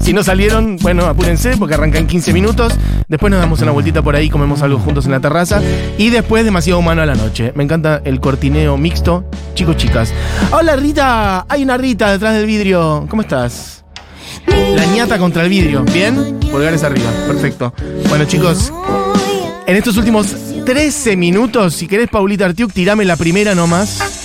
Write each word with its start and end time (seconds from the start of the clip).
Si 0.00 0.12
no 0.12 0.24
salieron, 0.24 0.76
bueno, 0.78 1.06
apúrense 1.06 1.56
porque 1.56 1.74
arrancan 1.74 2.06
15 2.06 2.32
minutos. 2.32 2.72
Después 3.06 3.30
nos 3.30 3.40
damos 3.40 3.60
una 3.60 3.70
vueltita 3.70 4.02
por 4.02 4.16
ahí, 4.16 4.28
comemos 4.28 4.62
algo 4.62 4.78
juntos 4.78 5.04
en 5.04 5.12
la 5.12 5.20
terraza. 5.20 5.60
Y 5.98 6.10
después 6.10 6.44
demasiado 6.44 6.80
humano 6.80 7.02
a 7.02 7.06
la 7.06 7.14
noche. 7.14 7.52
Me 7.54 7.62
encanta 7.62 8.00
el 8.04 8.20
cortineo 8.20 8.76
mixto. 8.76 9.24
Chicos, 9.54 9.76
chicas. 9.76 10.12
Hola 10.52 10.74
Rita, 10.74 11.46
hay 11.48 11.62
una 11.62 11.76
Rita 11.76 12.10
detrás 12.10 12.34
del 12.34 12.46
vidrio. 12.46 13.06
¿Cómo 13.08 13.22
estás? 13.22 13.84
La 14.46 14.84
ñata 14.86 15.18
contra 15.18 15.44
el 15.44 15.48
vidrio. 15.48 15.84
¿Bien? 15.84 16.40
Pulgares 16.50 16.82
arriba. 16.82 17.10
Perfecto. 17.26 17.72
Bueno, 18.08 18.24
chicos, 18.24 18.72
en 19.66 19.76
estos 19.76 19.96
últimos 19.96 20.34
13 20.64 21.16
minutos, 21.16 21.74
si 21.74 21.86
querés, 21.86 22.08
Paulita 22.08 22.46
Artiuk, 22.46 22.72
tirame 22.72 23.04
la 23.04 23.16
primera 23.16 23.54
nomás. 23.54 24.19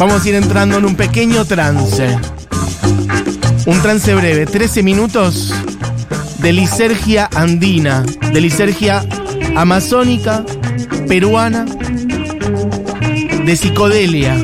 Vamos 0.00 0.24
a 0.24 0.28
ir 0.30 0.34
entrando 0.34 0.78
en 0.78 0.86
un 0.86 0.96
pequeño 0.96 1.44
trance. 1.44 2.16
Un 3.66 3.82
trance 3.82 4.14
breve, 4.14 4.46
13 4.46 4.82
minutos 4.82 5.52
de 6.38 6.54
lisergia 6.54 7.28
andina, 7.34 8.02
de 8.32 8.40
lisergia 8.40 9.04
amazónica, 9.56 10.42
peruana, 11.06 11.66
de 13.44 13.54
psicodelia. 13.54 14.34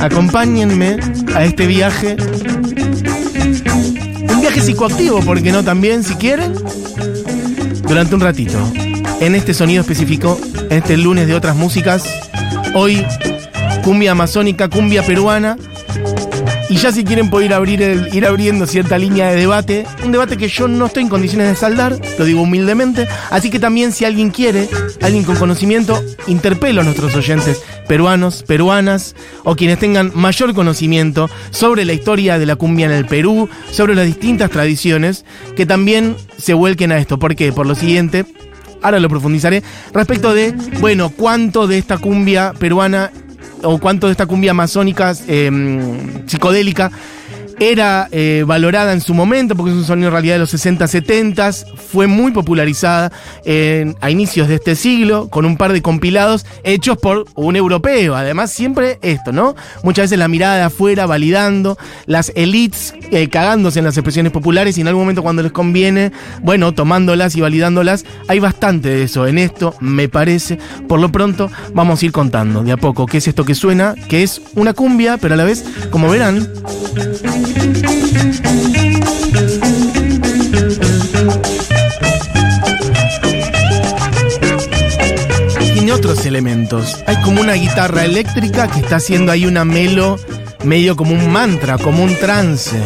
Acompáñenme 0.00 0.96
a 1.36 1.44
este 1.44 1.68
viaje. 1.68 2.16
Un 4.28 4.40
viaje 4.40 4.60
psicoactivo, 4.60 5.20
porque 5.20 5.52
no 5.52 5.62
también, 5.62 6.02
si 6.02 6.14
quieren? 6.16 6.52
Durante 7.86 8.16
un 8.16 8.20
ratito. 8.20 8.58
En 9.20 9.36
este 9.36 9.54
sonido 9.54 9.82
específico, 9.82 10.36
este 10.68 10.96
lunes 10.96 11.28
de 11.28 11.36
otras 11.36 11.54
músicas, 11.54 12.02
hoy 12.74 13.06
cumbia 13.82 14.12
amazónica, 14.12 14.68
cumbia 14.68 15.02
peruana. 15.02 15.56
Y 16.68 16.76
ya 16.76 16.90
si 16.90 17.04
quieren 17.04 17.28
poder 17.28 17.52
abrir 17.52 17.82
el, 17.82 18.14
ir 18.14 18.24
abriendo 18.24 18.66
cierta 18.66 18.96
línea 18.96 19.30
de 19.30 19.36
debate, 19.36 19.84
un 20.04 20.12
debate 20.12 20.38
que 20.38 20.48
yo 20.48 20.68
no 20.68 20.86
estoy 20.86 21.02
en 21.02 21.10
condiciones 21.10 21.48
de 21.48 21.56
saldar, 21.56 21.98
lo 22.18 22.24
digo 22.24 22.40
humildemente, 22.40 23.06
así 23.30 23.50
que 23.50 23.58
también 23.58 23.92
si 23.92 24.06
alguien 24.06 24.30
quiere, 24.30 24.70
alguien 25.02 25.24
con 25.24 25.36
conocimiento, 25.36 26.02
interpelo 26.28 26.80
a 26.80 26.84
nuestros 26.84 27.14
oyentes 27.14 27.62
peruanos, 27.86 28.42
peruanas, 28.42 29.14
o 29.44 29.54
quienes 29.54 29.78
tengan 29.78 30.12
mayor 30.14 30.54
conocimiento 30.54 31.28
sobre 31.50 31.84
la 31.84 31.92
historia 31.92 32.38
de 32.38 32.46
la 32.46 32.56
cumbia 32.56 32.86
en 32.86 32.92
el 32.92 33.04
Perú, 33.04 33.50
sobre 33.70 33.94
las 33.94 34.06
distintas 34.06 34.50
tradiciones, 34.50 35.26
que 35.56 35.66
también 35.66 36.16
se 36.38 36.54
vuelquen 36.54 36.92
a 36.92 36.96
esto. 36.96 37.18
¿Por 37.18 37.36
qué? 37.36 37.52
Por 37.52 37.66
lo 37.66 37.74
siguiente, 37.74 38.24
ahora 38.80 38.98
lo 38.98 39.10
profundizaré, 39.10 39.62
respecto 39.92 40.32
de, 40.32 40.54
bueno, 40.80 41.10
cuánto 41.10 41.66
de 41.66 41.76
esta 41.76 41.98
cumbia 41.98 42.54
peruana 42.58 43.12
o 43.62 43.78
cuánto 43.78 44.06
de 44.06 44.12
esta 44.12 44.26
cumbia 44.26 44.50
amazónica 44.50 45.12
em, 45.26 46.22
psicodélica 46.26 46.90
era 47.70 48.08
eh, 48.10 48.44
valorada 48.46 48.92
en 48.92 49.00
su 49.00 49.14
momento, 49.14 49.54
porque 49.56 49.72
es 49.72 49.76
un 49.76 49.84
sonido 49.84 50.08
en 50.08 50.12
realidad 50.12 50.34
de 50.34 50.40
los 50.40 50.50
60, 50.50 50.86
70, 50.86 51.52
fue 51.90 52.06
muy 52.06 52.32
popularizada 52.32 53.12
a 54.00 54.10
inicios 54.10 54.48
de 54.48 54.56
este 54.56 54.74
siglo, 54.74 55.28
con 55.28 55.44
un 55.44 55.56
par 55.56 55.72
de 55.72 55.82
compilados 55.82 56.46
hechos 56.64 56.98
por 56.98 57.26
un 57.34 57.56
europeo. 57.56 58.14
Además, 58.14 58.50
siempre 58.50 58.98
esto, 59.02 59.32
¿no? 59.32 59.54
Muchas 59.82 60.04
veces 60.04 60.18
la 60.18 60.28
mirada 60.28 60.56
de 60.56 60.62
afuera 60.62 61.06
validando, 61.06 61.76
las 62.06 62.32
elites 62.34 62.94
eh, 63.10 63.28
cagándose 63.28 63.78
en 63.78 63.84
las 63.84 63.96
expresiones 63.96 64.32
populares 64.32 64.78
y 64.78 64.80
en 64.80 64.88
algún 64.88 65.02
momento 65.02 65.22
cuando 65.22 65.42
les 65.42 65.52
conviene, 65.52 66.12
bueno, 66.42 66.72
tomándolas 66.72 67.36
y 67.36 67.40
validándolas. 67.40 68.04
Hay 68.28 68.38
bastante 68.38 68.88
de 68.88 69.02
eso 69.04 69.26
en 69.26 69.38
esto, 69.38 69.74
me 69.80 70.08
parece. 70.08 70.58
Por 70.88 71.00
lo 71.00 71.10
pronto, 71.10 71.50
vamos 71.74 72.02
a 72.02 72.06
ir 72.06 72.12
contando 72.12 72.62
de 72.62 72.72
a 72.72 72.76
poco 72.76 73.06
qué 73.06 73.18
es 73.18 73.28
esto 73.28 73.44
que 73.44 73.54
suena, 73.54 73.94
que 74.08 74.22
es 74.22 74.40
una 74.54 74.72
cumbia, 74.72 75.18
pero 75.18 75.34
a 75.34 75.36
la 75.36 75.44
vez, 75.44 75.64
como 75.90 76.08
verán, 76.08 76.48
tiene 85.74 85.92
otros 85.92 86.26
elementos. 86.26 87.02
Hay 87.06 87.16
como 87.22 87.40
una 87.40 87.54
guitarra 87.54 88.04
eléctrica 88.04 88.68
que 88.68 88.80
está 88.80 88.96
haciendo 88.96 89.32
ahí 89.32 89.46
una 89.46 89.64
melo 89.64 90.18
medio 90.64 90.96
como 90.96 91.12
un 91.12 91.30
mantra, 91.30 91.78
como 91.78 92.04
un 92.04 92.14
trance. 92.16 92.76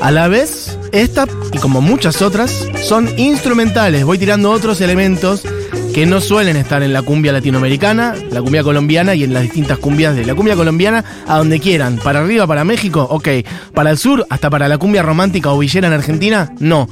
A 0.00 0.10
la 0.10 0.28
vez, 0.28 0.78
esta 0.92 1.26
y 1.52 1.58
como 1.58 1.80
muchas 1.80 2.22
otras 2.22 2.66
son 2.82 3.08
instrumentales. 3.18 4.04
Voy 4.04 4.18
tirando 4.18 4.50
otros 4.50 4.80
elementos 4.80 5.44
que 5.92 6.06
no 6.06 6.20
suelen 6.20 6.56
estar 6.56 6.82
en 6.82 6.92
la 6.92 7.02
cumbia 7.02 7.32
latinoamericana, 7.32 8.14
la 8.30 8.40
cumbia 8.40 8.62
colombiana 8.62 9.14
y 9.14 9.24
en 9.24 9.34
las 9.34 9.42
distintas 9.42 9.78
cumbias 9.78 10.16
de 10.16 10.24
la 10.24 10.34
cumbia 10.34 10.56
colombiana 10.56 11.04
a 11.26 11.38
donde 11.38 11.60
quieran. 11.60 11.98
Para 11.98 12.20
arriba, 12.20 12.46
para 12.46 12.64
México, 12.64 13.06
ok. 13.10 13.28
Para 13.74 13.90
el 13.90 13.98
sur, 13.98 14.26
hasta 14.30 14.48
para 14.48 14.68
la 14.68 14.78
cumbia 14.78 15.02
romántica 15.02 15.50
o 15.50 15.58
villera 15.58 15.88
en 15.88 15.92
Argentina, 15.92 16.52
no. 16.60 16.88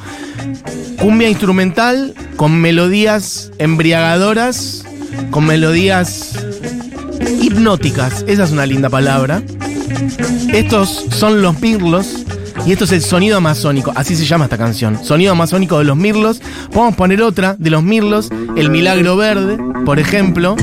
Cumbia 0.99 1.31
instrumental 1.31 2.15
con 2.37 2.61
melodías 2.61 3.50
embriagadoras, 3.59 4.84
con 5.31 5.47
melodías 5.47 6.44
hipnóticas. 7.41 8.25
Esa 8.28 8.44
es 8.44 8.50
una 8.50 8.67
linda 8.67 8.91
palabra. 8.91 9.43
Estos 10.53 11.06
son 11.11 11.41
los 11.41 11.61
mirlos 11.61 12.27
y 12.66 12.72
esto 12.72 12.84
es 12.84 12.93
el 12.93 13.03
sonido 13.03 13.37
amazónico, 13.37 13.93
así 13.94 14.16
se 14.16 14.25
llama 14.25 14.44
esta 14.44 14.59
canción. 14.59 15.03
Sonido 15.04 15.32
amazónico 15.32 15.78
de 15.78 15.84
los 15.84 15.97
mirlos. 15.97 16.41
Podemos 16.72 16.94
poner 16.94 17.22
otra 17.22 17.56
de 17.59 17.71
los 17.71 17.82
mirlos, 17.82 18.31
El 18.56 18.71
Milagro 18.71 19.16
Verde, 19.16 19.59
por 19.84 19.98
ejemplo. 19.98 20.56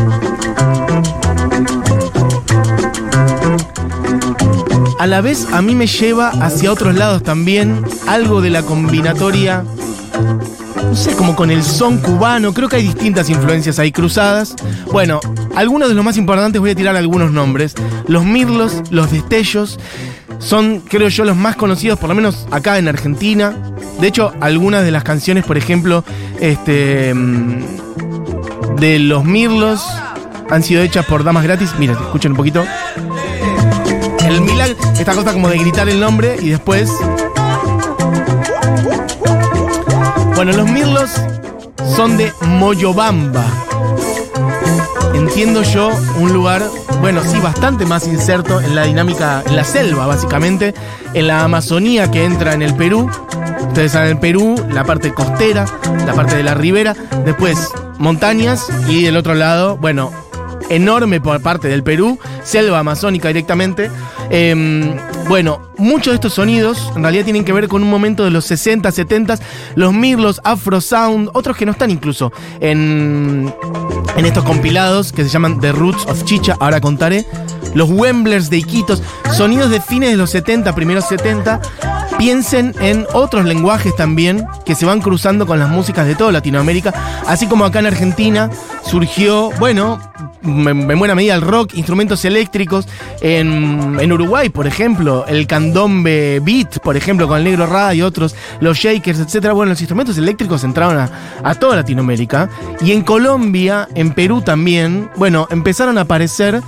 A 5.00 5.08
la 5.08 5.22
vez 5.22 5.48
a 5.52 5.62
mí 5.62 5.76
me 5.76 5.88
lleva 5.88 6.30
hacia 6.30 6.72
otros 6.72 6.96
lados 6.96 7.24
también 7.24 7.84
algo 8.08 8.42
de 8.42 8.50
la 8.50 8.64
combinatoria, 8.64 9.64
no 10.84 10.96
sé, 10.96 11.14
como 11.16 11.36
con 11.36 11.52
el 11.52 11.64
son 11.64 11.98
cubano, 12.00 12.54
creo 12.54 12.70
que 12.70 12.78
hay 12.78 12.84
distintas 12.84 13.30
influencias 13.30 13.78
ahí 13.80 13.92
cruzadas. 13.92 14.56
Bueno, 14.92 15.20
algunos 15.56 15.90
de 15.90 15.96
los 15.96 16.04
más 16.04 16.18
importantes 16.18 16.60
voy 16.60 16.72
a 16.72 16.76
tirar 16.76 16.96
algunos 16.96 17.32
nombres. 17.32 17.76
Los 18.08 18.26
mirlos, 18.26 18.82
los 18.90 19.12
destellos, 19.12 19.80
son, 20.40 20.82
creo 20.82 21.10
yo, 21.10 21.26
los 21.26 21.36
más 21.36 21.56
conocidos, 21.56 22.00
por 22.00 22.10
lo 22.10 22.16
menos 22.16 22.48
acá 22.52 22.78
en 22.78 22.88
Argentina. 22.88 23.56
De 24.00 24.08
hecho, 24.08 24.34
algunas 24.40 24.84
de 24.84 24.92
las 24.92 25.04
canciones, 25.04 25.46
por 25.46 25.58
ejemplo, 25.58 26.04
este, 26.40 27.14
mm, 27.14 28.76
de 28.80 29.00
los 29.00 29.26
Mirlos 29.26 29.84
han 30.50 30.64
sido 30.64 30.82
hechas 30.82 31.06
por 31.06 31.24
Damas 31.24 31.44
Gratis. 31.44 31.74
Mira, 31.80 31.94
escuchen 31.94 32.32
un 32.32 32.38
poquito. 32.38 32.66
El 34.26 34.42
milagro, 34.42 34.76
esta 35.00 35.14
cosa 35.14 35.34
como 35.34 35.50
de 35.50 35.58
gritar 35.58 35.90
el 35.90 36.00
nombre 36.00 36.38
y 36.42 36.50
después. 36.50 36.92
Bueno, 40.36 40.52
los 40.52 40.70
Mirlos 40.70 41.10
son 41.96 42.18
de 42.18 42.32
Moyobamba. 42.42 43.46
Entiendo 45.16 45.64
yo 45.64 45.90
un 46.20 46.32
lugar 46.32 46.64
bueno, 47.00 47.22
sí, 47.24 47.40
bastante 47.40 47.86
más 47.86 48.08
inserto 48.08 48.62
en 48.62 48.76
la 48.76 48.84
dinámica, 48.84 49.44
en 49.46 49.56
la 49.56 49.64
selva, 49.64 50.08
básicamente, 50.08 50.74
en 51.14 51.28
la 51.28 51.44
Amazonía 51.44 52.10
que 52.12 52.26
entra 52.26 52.54
en 52.54 52.62
el 52.62 52.76
Perú. 52.76 53.10
Ustedes 53.68 53.92
saben 53.92 54.12
el 54.12 54.20
Perú, 54.20 54.56
la 54.70 54.84
parte 54.84 55.14
costera, 55.14 55.66
la 56.06 56.14
parte 56.14 56.36
de 56.36 56.44
la 56.44 56.54
ribera, 56.54 56.96
después 57.26 57.70
montañas 57.98 58.68
y 58.88 59.04
del 59.04 59.18
otro 59.18 59.36
lado, 59.36 59.78
bueno, 59.78 60.12
enorme 60.70 61.22
por 61.22 61.42
parte 61.42 61.68
del 61.68 61.84
Perú, 61.84 62.20
selva 62.44 62.80
amazónica 62.80 63.28
directamente. 63.28 63.90
Em, 64.30 64.96
bueno, 65.28 65.72
muchos 65.78 66.12
de 66.12 66.16
estos 66.16 66.34
sonidos 66.34 66.92
en 66.96 67.04
realidad 67.04 67.24
tienen 67.24 67.46
que 67.46 67.54
ver 67.54 67.68
con 67.68 67.84
un 67.84 67.90
momento 67.90 68.24
de 68.24 68.32
los 68.32 68.46
60, 68.46 68.92
70, 68.92 69.38
los 69.76 69.94
mirlos, 69.94 70.42
Afro 70.44 70.82
Sound, 70.82 71.30
otros 71.34 71.56
que 71.56 71.66
no 71.66 71.72
están 71.72 71.92
incluso 71.92 72.32
en, 72.60 73.54
en 74.18 74.26
estos 74.26 74.44
compilados 74.44 75.12
que 75.12 75.24
se 75.24 75.30
llaman 75.30 75.60
The 75.60 75.72
Roots 75.72 76.06
of 76.08 76.24
Chicha, 76.24 76.58
ahora 76.60 76.82
contaré. 76.82 77.26
Los 77.78 77.92
Wemblers 77.92 78.50
de 78.50 78.58
Iquitos, 78.58 79.04
sonidos 79.32 79.70
de 79.70 79.80
fines 79.80 80.10
de 80.10 80.18
los 80.18 80.32
70, 80.32 80.74
primeros 80.74 81.06
70. 81.06 81.62
Piensen 82.18 82.74
en 82.82 83.06
otros 83.14 83.46
lenguajes 83.46 83.96
también 83.96 84.44
que 84.66 84.74
se 84.74 84.88
van 84.88 85.00
cruzando 85.00 85.46
con 85.46 85.60
las 85.60 85.70
músicas 85.70 86.08
de 86.08 86.16
toda 86.16 86.32
Latinoamérica, 86.32 86.92
así 87.28 87.46
como 87.46 87.66
acá 87.66 87.78
en 87.78 87.86
Argentina 87.86 88.50
surgió, 88.84 89.52
bueno, 89.60 90.00
en 90.44 91.00
buena 91.00 91.14
medida 91.14 91.36
el 91.36 91.42
rock, 91.42 91.76
instrumentos 91.76 92.26
eléctricos. 92.26 92.88
En, 93.22 93.98
en, 94.00 94.12
Uruguay, 94.12 94.50
por 94.50 94.66
ejemplo, 94.66 95.26
el 95.28 95.46
candombe 95.46 96.40
beat, 96.40 96.80
por 96.80 96.98
ejemplo, 96.98 97.28
con 97.28 97.38
el 97.38 97.44
negro 97.44 97.68
Ra 97.68 97.94
y 97.94 98.02
otros, 98.02 98.36
los 98.60 98.78
shakers, 98.78 99.20
etc. 99.20 99.52
Bueno, 99.54 99.72
los 99.72 99.82
instrumentos 99.82 100.18
eléctricos 100.18 100.64
entraron 100.64 100.98
a, 100.98 101.10
a, 101.44 101.56
toda 101.56 101.76
Latinoamérica. 101.76 102.50
Y 102.82 102.92
en 102.92 103.04
Colombia, 103.04 103.88
en 103.94 104.14
Perú 104.14 104.42
también, 104.42 105.10
bueno, 105.18 105.48
empezaron 105.52 105.98
a 105.98 106.02
aparecer 106.02 106.62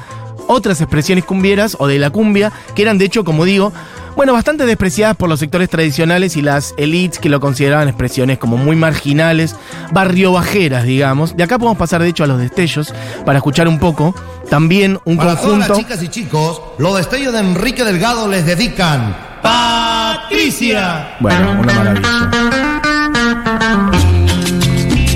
otras 0.50 0.82
expresiones 0.82 1.26
cumbieras 1.26 1.78
o 1.80 1.86
de 1.86 2.00
la 2.00 2.10
cumbia, 2.10 2.52
que 2.76 2.82
eran 2.82 2.98
de 2.98 3.06
hecho, 3.06 3.24
como 3.24 3.46
digo, 3.46 3.72
bueno, 4.16 4.34
bastante 4.34 4.66
despreciadas 4.66 5.16
por 5.16 5.30
los 5.30 5.40
sectores 5.40 5.70
tradicionales 5.70 6.36
y 6.36 6.42
las 6.42 6.74
elites 6.78 7.20
que 7.20 7.30
lo 7.30 7.40
consideraban 7.40 7.88
expresiones 7.88 8.40
como 8.40 8.58
muy 8.58 8.76
marginales, 8.76 9.56
barrio 9.92 10.32
bajeras, 10.32 10.84
digamos. 10.86 11.38
De 11.38 11.44
acá 11.44 11.60
podemos 11.60 11.78
pasar 11.78 12.02
de 12.02 12.10
hecho 12.10 12.24
a 12.24 12.28
los 12.28 12.40
destellos 12.40 12.94
para 13.26 13.38
escuchar 13.38 13.68
un 13.68 13.80
poco 13.80 14.16
También 14.50 15.00
un 15.06 15.18
Para 15.18 15.36
conjunto. 15.36 15.68
todas 15.68 15.70
las 15.70 15.78
chicas 15.78 16.04
y 16.04 16.08
chicos, 16.08 16.62
los 16.80 16.98
destellos 16.98 17.32
de 17.32 17.40
Enrique 17.40 17.86
Delgado 17.86 18.28
les 18.28 18.46
dedican 18.46 19.16
Patricia. 19.44 21.16
Bueno, 21.20 21.60
una 21.60 21.74
maravilla. 21.74 22.30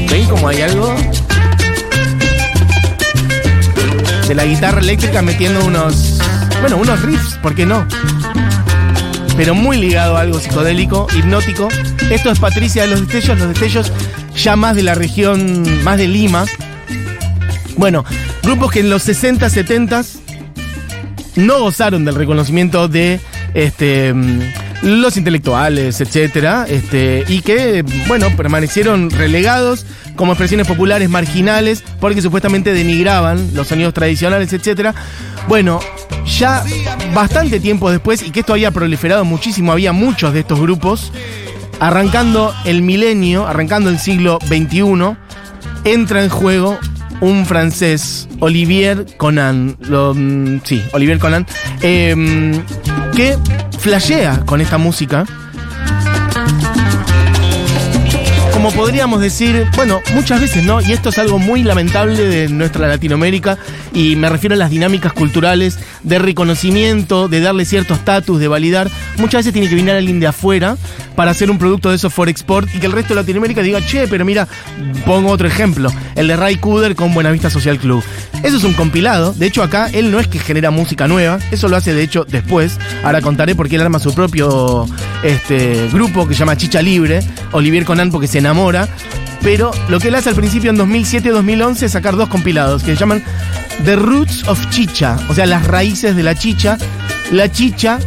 ¿Ven 0.10 0.26
cómo 0.30 0.48
hay 0.48 0.62
algo? 0.62 0.96
La 4.34 4.46
guitarra 4.46 4.80
eléctrica 4.80 5.22
metiendo 5.22 5.64
unos. 5.64 6.18
Bueno, 6.62 6.78
unos 6.78 7.02
riffs, 7.04 7.38
¿por 7.42 7.54
qué 7.54 7.68
no? 7.68 7.88
Pero 9.38 9.54
muy 9.54 9.78
ligado 9.78 10.18
a 10.18 10.22
algo 10.22 10.40
psicodélico, 10.40 11.08
hipnótico. 11.16 11.68
Esto 12.10 12.32
es 12.32 12.40
Patricia 12.40 12.82
de 12.82 12.88
los 12.88 13.02
Destellos, 13.02 13.40
los 13.40 13.50
Destellos 13.50 13.92
ya 14.36 14.56
más 14.56 14.76
de 14.76 14.82
la 14.82 14.96
región, 14.96 15.84
más 15.84 15.98
de 15.98 16.08
Lima. 16.08 16.46
Bueno, 17.78 18.06
grupos 18.42 18.72
que 18.72 18.80
en 18.80 18.90
los 18.90 19.04
60, 19.04 19.50
70 19.50 20.02
no 21.36 21.60
gozaron 21.60 22.04
del 22.04 22.16
reconocimiento 22.16 22.88
de 22.88 23.20
este, 23.54 24.14
mm, 24.14 24.40
los 24.84 25.16
intelectuales, 25.16 26.02
etcétera, 26.02 26.66
este, 26.68 27.24
y 27.28 27.42
que, 27.42 27.84
bueno, 28.08 28.30
permanecieron 28.36 29.10
relegados 29.10 29.86
como 30.16 30.34
expresiones 30.34 30.68
populares 30.68 31.10
marginales 31.10 31.84
porque 32.00 32.22
supuestamente 32.22 32.74
denigraban 32.74 33.52
los 33.54 33.68
sonidos 33.68 33.94
tradicionales, 33.94 34.52
etcétera. 34.52 34.94
Bueno, 35.48 35.80
ya 36.26 36.64
bastante 37.14 37.60
tiempo 37.60 37.90
después, 37.90 38.22
y 38.24 38.32
que 38.32 38.42
esto 38.42 38.54
había 38.54 38.72
proliferado 38.72 39.24
muchísimo, 39.24 39.72
había 39.72 39.94
muchos 39.94 40.34
de 40.34 40.42
estos 40.42 40.60
grupos, 40.60 41.12
arrancando 41.80 42.54
el 42.66 42.82
milenio, 42.82 43.48
arrancando 43.48 43.90
el 43.90 44.00
siglo 44.00 44.38
XXI, 44.48 45.16
entra 45.86 46.24
en 46.24 46.30
juego 46.30 46.78
un 47.22 47.46
francés, 47.46 48.28
Olivier 48.40 49.06
Conan, 49.18 49.78
mm, 49.80 50.62
sí, 50.66 50.84
Olivier 50.92 51.20
Conan, 51.20 51.46
em, 51.82 52.62
que 53.16 53.38
flashea 53.84 54.46
con 54.46 54.62
esta 54.62 54.78
música. 54.78 55.26
Como 58.64 58.78
podríamos 58.78 59.20
decir, 59.20 59.68
bueno, 59.76 60.00
muchas 60.14 60.40
veces, 60.40 60.64
¿no? 60.64 60.80
Y 60.80 60.94
esto 60.94 61.10
es 61.10 61.18
algo 61.18 61.38
muy 61.38 61.64
lamentable 61.64 62.26
de 62.26 62.48
nuestra 62.48 62.88
Latinoamérica, 62.88 63.58
y 63.94 64.16
me 64.16 64.30
refiero 64.30 64.56
a 64.56 64.58
las 64.58 64.70
dinámicas 64.70 65.12
culturales 65.12 65.80
de 66.04 66.18
reconocimiento, 66.18 67.28
de 67.28 67.42
darle 67.42 67.66
cierto 67.66 67.94
estatus, 67.94 68.40
de 68.40 68.48
validar. 68.48 68.90
Muchas 69.18 69.40
veces 69.40 69.52
tiene 69.52 69.68
que 69.68 69.76
venir 69.76 69.92
alguien 69.92 70.22
de 70.22 70.28
afuera 70.28 70.78
para 71.18 71.32
hacer 71.32 71.52
un 71.52 71.58
producto 71.58 71.90
de 71.90 71.98
eso 71.98 72.10
for 72.10 72.30
export 72.30 72.74
y 72.74 72.80
que 72.80 72.86
el 72.86 72.94
resto 72.94 73.14
de 73.14 73.22
Latinoamérica 73.22 73.62
diga, 73.62 73.86
che, 73.86 74.08
pero 74.08 74.24
mira, 74.24 74.48
pongo 75.06 75.32
otro 75.32 75.48
ejemplo, 75.48 75.92
el 76.16 76.28
de 76.28 76.38
Ray 76.38 76.56
Cooder 76.56 76.96
con 76.96 77.14
Buenavista 77.14 77.50
Social 77.50 77.78
Club. 77.78 78.02
Eso 78.44 78.58
es 78.58 78.64
un 78.64 78.74
compilado, 78.74 79.34
de 79.34 79.46
hecho 79.46 79.64
acá 79.64 79.90
él 79.94 80.12
no 80.12 80.20
es 80.20 80.28
que 80.28 80.40
genera 80.40 80.72
música 80.72 81.08
nueva, 81.08 81.40
eso 81.52 81.70
lo 81.70 81.78
hace 81.78 81.94
de 81.94 82.04
hecho 82.04 82.26
después, 82.26 82.78
ahora 83.04 83.22
contaré 83.22 83.56
porque 83.56 83.76
él 83.76 83.82
arma 83.82 84.00
su 84.00 84.14
propio 84.14 84.86
este, 85.24 85.88
grupo 85.94 86.28
que 86.28 86.34
se 86.34 86.40
llama 86.40 86.58
Chicha 86.58 86.82
Libre, 86.82 87.22
Olivier 87.52 87.86
Conan 87.86 88.12
porque 88.12 88.28
se 88.28 88.40
enamora, 88.40 88.53
pero 89.42 89.72
lo 89.90 90.00
que 90.00 90.08
él 90.08 90.16
hace 90.16 90.30
al 90.30 90.36
principio 90.36 90.70
en 90.70 90.78
2007-2011 90.78 91.84
es 91.84 91.92
sacar 91.92 92.16
dos 92.16 92.30
compilados 92.30 92.84
que 92.84 92.94
se 92.94 93.00
llaman 93.00 93.24
The 93.84 93.96
Roots 93.96 94.48
of 94.48 94.70
Chicha, 94.70 95.18
o 95.30 95.34
sea, 95.34 95.46
las 95.46 95.68
raíces 95.68 96.16
de 96.16 96.24
la 96.24 96.36
chicha. 96.36 96.78
La 97.32 97.52
chicha 97.52 98.00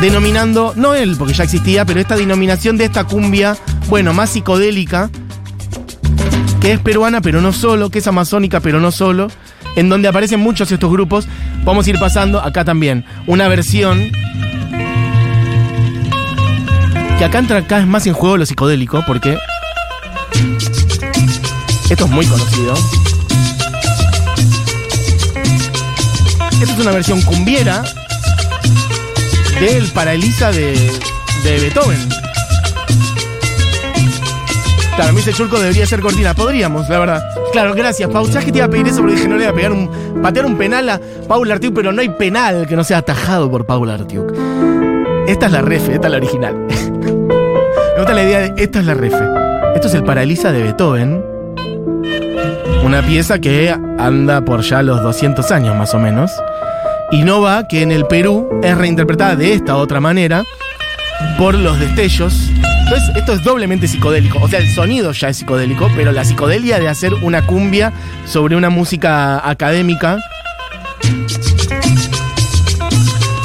denominando, 0.00 0.72
no 0.76 0.94
él, 0.94 1.16
porque 1.18 1.34
ya 1.34 1.44
existía, 1.44 1.84
pero 1.84 2.00
esta 2.00 2.16
denominación 2.16 2.76
de 2.76 2.84
esta 2.84 3.04
cumbia, 3.04 3.56
bueno, 3.88 4.12
más 4.12 4.30
psicodélica, 4.30 5.10
que 6.60 6.72
es 6.72 6.78
peruana, 6.80 7.20
pero 7.20 7.40
no 7.40 7.52
solo, 7.52 7.90
que 7.90 7.98
es 7.98 8.06
amazónica, 8.06 8.60
pero 8.60 8.80
no 8.80 8.92
solo, 8.92 9.28
en 9.74 9.88
donde 9.88 10.08
aparecen 10.08 10.40
muchos 10.40 10.70
estos 10.70 10.90
grupos. 10.90 11.26
Vamos 11.64 11.86
a 11.86 11.90
ir 11.90 11.98
pasando 11.98 12.40
acá 12.40 12.64
también 12.64 13.04
una 13.26 13.48
versión 13.48 14.10
que 17.18 17.24
acá 17.24 17.38
entra 17.38 17.58
acá 17.58 17.78
es 17.80 17.86
más 17.86 18.06
en 18.06 18.12
juego 18.12 18.36
lo 18.36 18.46
psicodélico, 18.46 19.02
porque 19.06 19.38
esto 21.90 22.04
es 22.04 22.10
muy 22.10 22.26
conocido. 22.26 22.74
Esta 26.60 26.72
es 26.72 26.78
una 26.78 26.90
versión 26.90 27.20
cumbiera 27.22 27.84
del 29.60 29.86
Paralisa 29.92 30.50
de, 30.50 30.72
de 31.44 31.58
Beethoven. 31.60 32.08
Claro, 34.96 35.12
me 35.12 35.18
dice 35.18 35.32
Churco 35.32 35.58
debería 35.58 35.86
ser 35.86 36.00
cortina. 36.00 36.34
Podríamos, 36.34 36.88
la 36.88 36.98
verdad. 36.98 37.30
Claro, 37.52 37.74
gracias, 37.74 38.08
Pau. 38.10 38.26
¿Sabes 38.26 38.46
que 38.46 38.52
te 38.52 38.58
iba 38.58 38.66
a 38.66 38.70
pedir 38.70 38.88
eso? 38.88 38.98
Porque 38.98 39.14
dije, 39.14 39.28
no 39.28 39.36
le 39.36 39.44
iba 39.44 39.52
a 39.52 39.54
pegar 39.54 39.72
un, 39.72 39.90
patear 40.22 40.46
un 40.46 40.56
penal 40.56 40.88
a 40.88 41.00
Paul 41.28 41.50
Artiuk, 41.50 41.74
pero 41.74 41.92
no 41.92 42.00
hay 42.00 42.08
penal 42.08 42.66
que 42.66 42.76
no 42.76 42.84
sea 42.84 42.98
atajado 42.98 43.50
por 43.50 43.66
Paul 43.66 43.90
Artiuk. 43.90 44.32
Esta 45.26 45.46
es 45.46 45.52
la 45.52 45.60
refe, 45.60 45.94
esta 45.94 46.06
es 46.06 46.10
la 46.12 46.16
original. 46.18 46.65
Me 47.96 48.02
gusta 48.02 48.12
la 48.12 48.24
idea 48.24 48.40
de 48.40 48.62
esta 48.62 48.80
es 48.80 48.84
la 48.84 48.92
refe. 48.92 49.24
Esto 49.74 49.88
es 49.88 49.94
el 49.94 50.04
Paralisa 50.04 50.52
de 50.52 50.62
Beethoven. 50.62 51.24
Una 52.84 53.00
pieza 53.00 53.38
que 53.38 53.70
anda 53.70 54.44
por 54.44 54.60
ya 54.60 54.82
los 54.82 55.02
200 55.02 55.50
años 55.50 55.74
más 55.74 55.94
o 55.94 55.98
menos. 55.98 56.30
Y 57.10 57.22
Nova, 57.22 57.66
que 57.66 57.80
en 57.80 57.92
el 57.92 58.04
Perú 58.04 58.60
es 58.62 58.76
reinterpretada 58.76 59.34
de 59.34 59.54
esta 59.54 59.76
otra 59.76 60.00
manera 60.00 60.44
por 61.38 61.54
los 61.54 61.80
destellos. 61.80 62.50
Entonces, 62.84 63.16
esto 63.16 63.32
es 63.32 63.42
doblemente 63.42 63.88
psicodélico. 63.88 64.40
O 64.42 64.48
sea, 64.48 64.58
el 64.58 64.68
sonido 64.74 65.12
ya 65.12 65.30
es 65.30 65.38
psicodélico, 65.38 65.88
pero 65.96 66.12
la 66.12 66.26
psicodelia 66.26 66.78
de 66.78 66.88
hacer 66.88 67.14
una 67.14 67.46
cumbia 67.46 67.94
sobre 68.26 68.56
una 68.56 68.68
música 68.68 69.48
académica. 69.48 70.18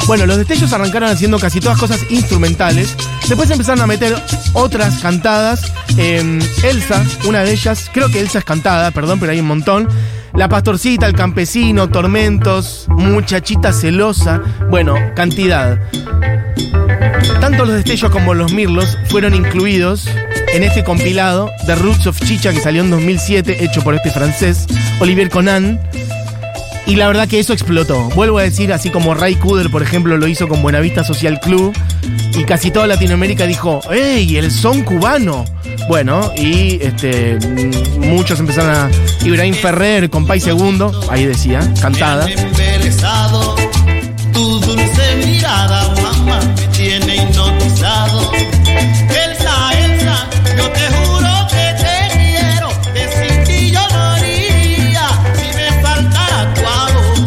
Bueno, 0.06 0.26
los 0.26 0.36
destellos 0.36 0.70
arrancaron 0.74 1.08
haciendo 1.08 1.38
casi 1.38 1.58
todas 1.58 1.78
cosas 1.78 2.00
instrumentales. 2.10 2.94
Después 3.32 3.50
empezaron 3.50 3.80
a 3.80 3.86
meter 3.86 4.14
otras 4.52 4.98
cantadas. 4.98 5.72
Eh, 5.96 6.38
Elsa, 6.64 7.02
una 7.26 7.42
de 7.42 7.52
ellas, 7.52 7.90
creo 7.90 8.10
que 8.10 8.20
Elsa 8.20 8.40
es 8.40 8.44
cantada, 8.44 8.90
perdón, 8.90 9.20
pero 9.20 9.32
hay 9.32 9.40
un 9.40 9.46
montón. 9.46 9.88
La 10.34 10.50
pastorcita, 10.50 11.06
el 11.06 11.14
campesino, 11.14 11.88
tormentos, 11.88 12.84
muchachita 12.90 13.72
celosa. 13.72 14.42
Bueno, 14.68 14.96
cantidad. 15.16 15.80
Tanto 17.40 17.64
los 17.64 17.74
destellos 17.74 18.10
como 18.10 18.34
los 18.34 18.52
mirlos 18.52 18.98
fueron 19.08 19.34
incluidos 19.34 20.06
en 20.52 20.62
este 20.62 20.84
compilado 20.84 21.48
de 21.66 21.74
Roots 21.74 22.08
of 22.08 22.20
Chicha 22.20 22.52
que 22.52 22.60
salió 22.60 22.82
en 22.82 22.90
2007, 22.90 23.64
hecho 23.64 23.80
por 23.80 23.94
este 23.94 24.10
francés, 24.10 24.66
Olivier 25.00 25.30
Conan. 25.30 25.80
Y 26.86 26.96
la 26.96 27.06
verdad 27.06 27.28
que 27.28 27.38
eso 27.38 27.52
explotó. 27.52 28.08
Vuelvo 28.10 28.38
a 28.38 28.42
decir, 28.42 28.72
así 28.72 28.90
como 28.90 29.14
Ray 29.14 29.36
Cooder, 29.36 29.70
por 29.70 29.82
ejemplo, 29.82 30.16
lo 30.16 30.26
hizo 30.26 30.48
con 30.48 30.62
Buenavista 30.62 31.04
Social 31.04 31.40
Club. 31.40 31.72
Y 32.34 32.44
casi 32.44 32.70
toda 32.70 32.86
Latinoamérica 32.86 33.46
dijo, 33.46 33.80
¡Ey, 33.90 34.36
el 34.36 34.50
son 34.50 34.82
cubano! 34.82 35.44
Bueno, 35.88 36.32
y 36.36 36.82
este, 36.82 37.36
mm, 37.36 38.00
muchos 38.08 38.40
empezaron 38.40 38.70
a. 38.70 38.90
Ibrahim 39.24 39.54
Ferrer, 39.54 40.10
Compay 40.10 40.40
Segundo, 40.40 40.92
ahí 41.10 41.24
decía, 41.24 41.60
cantada. 41.80 42.26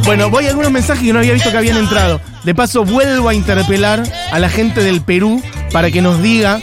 Bueno, 0.05 0.29
voy 0.29 0.45
a 0.45 0.50
algunos 0.50 0.71
mensajes 0.71 1.03
que 1.03 1.12
no 1.12 1.17
había 1.17 1.33
visto 1.33 1.50
que 1.50 1.57
habían 1.57 1.77
entrado. 1.77 2.21
De 2.43 2.53
paso, 2.53 2.85
vuelvo 2.85 3.27
a 3.27 3.33
interpelar 3.33 4.03
a 4.31 4.38
la 4.38 4.50
gente 4.50 4.83
del 4.83 5.01
Perú 5.01 5.41
para 5.71 5.89
que 5.89 6.00
nos 6.03 6.21
diga. 6.21 6.62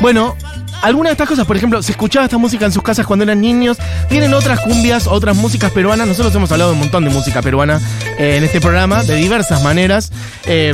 Bueno, 0.00 0.36
algunas 0.80 1.10
de 1.10 1.12
estas 1.12 1.28
cosas, 1.28 1.46
por 1.46 1.58
ejemplo, 1.58 1.82
se 1.82 1.92
escuchaba 1.92 2.24
esta 2.24 2.38
música 2.38 2.64
en 2.64 2.72
sus 2.72 2.82
casas 2.82 3.06
cuando 3.06 3.24
eran 3.24 3.42
niños. 3.42 3.76
Tienen 4.08 4.32
otras 4.32 4.60
cumbias, 4.60 5.06
otras 5.06 5.36
músicas 5.36 5.70
peruanas. 5.72 6.08
Nosotros 6.08 6.34
hemos 6.34 6.50
hablado 6.50 6.70
de 6.70 6.74
un 6.76 6.80
montón 6.80 7.04
de 7.04 7.10
música 7.10 7.42
peruana 7.42 7.78
eh, 8.18 8.36
en 8.38 8.44
este 8.44 8.58
programa, 8.58 9.02
de 9.02 9.16
diversas 9.16 9.62
maneras. 9.62 10.10
Eh, 10.46 10.72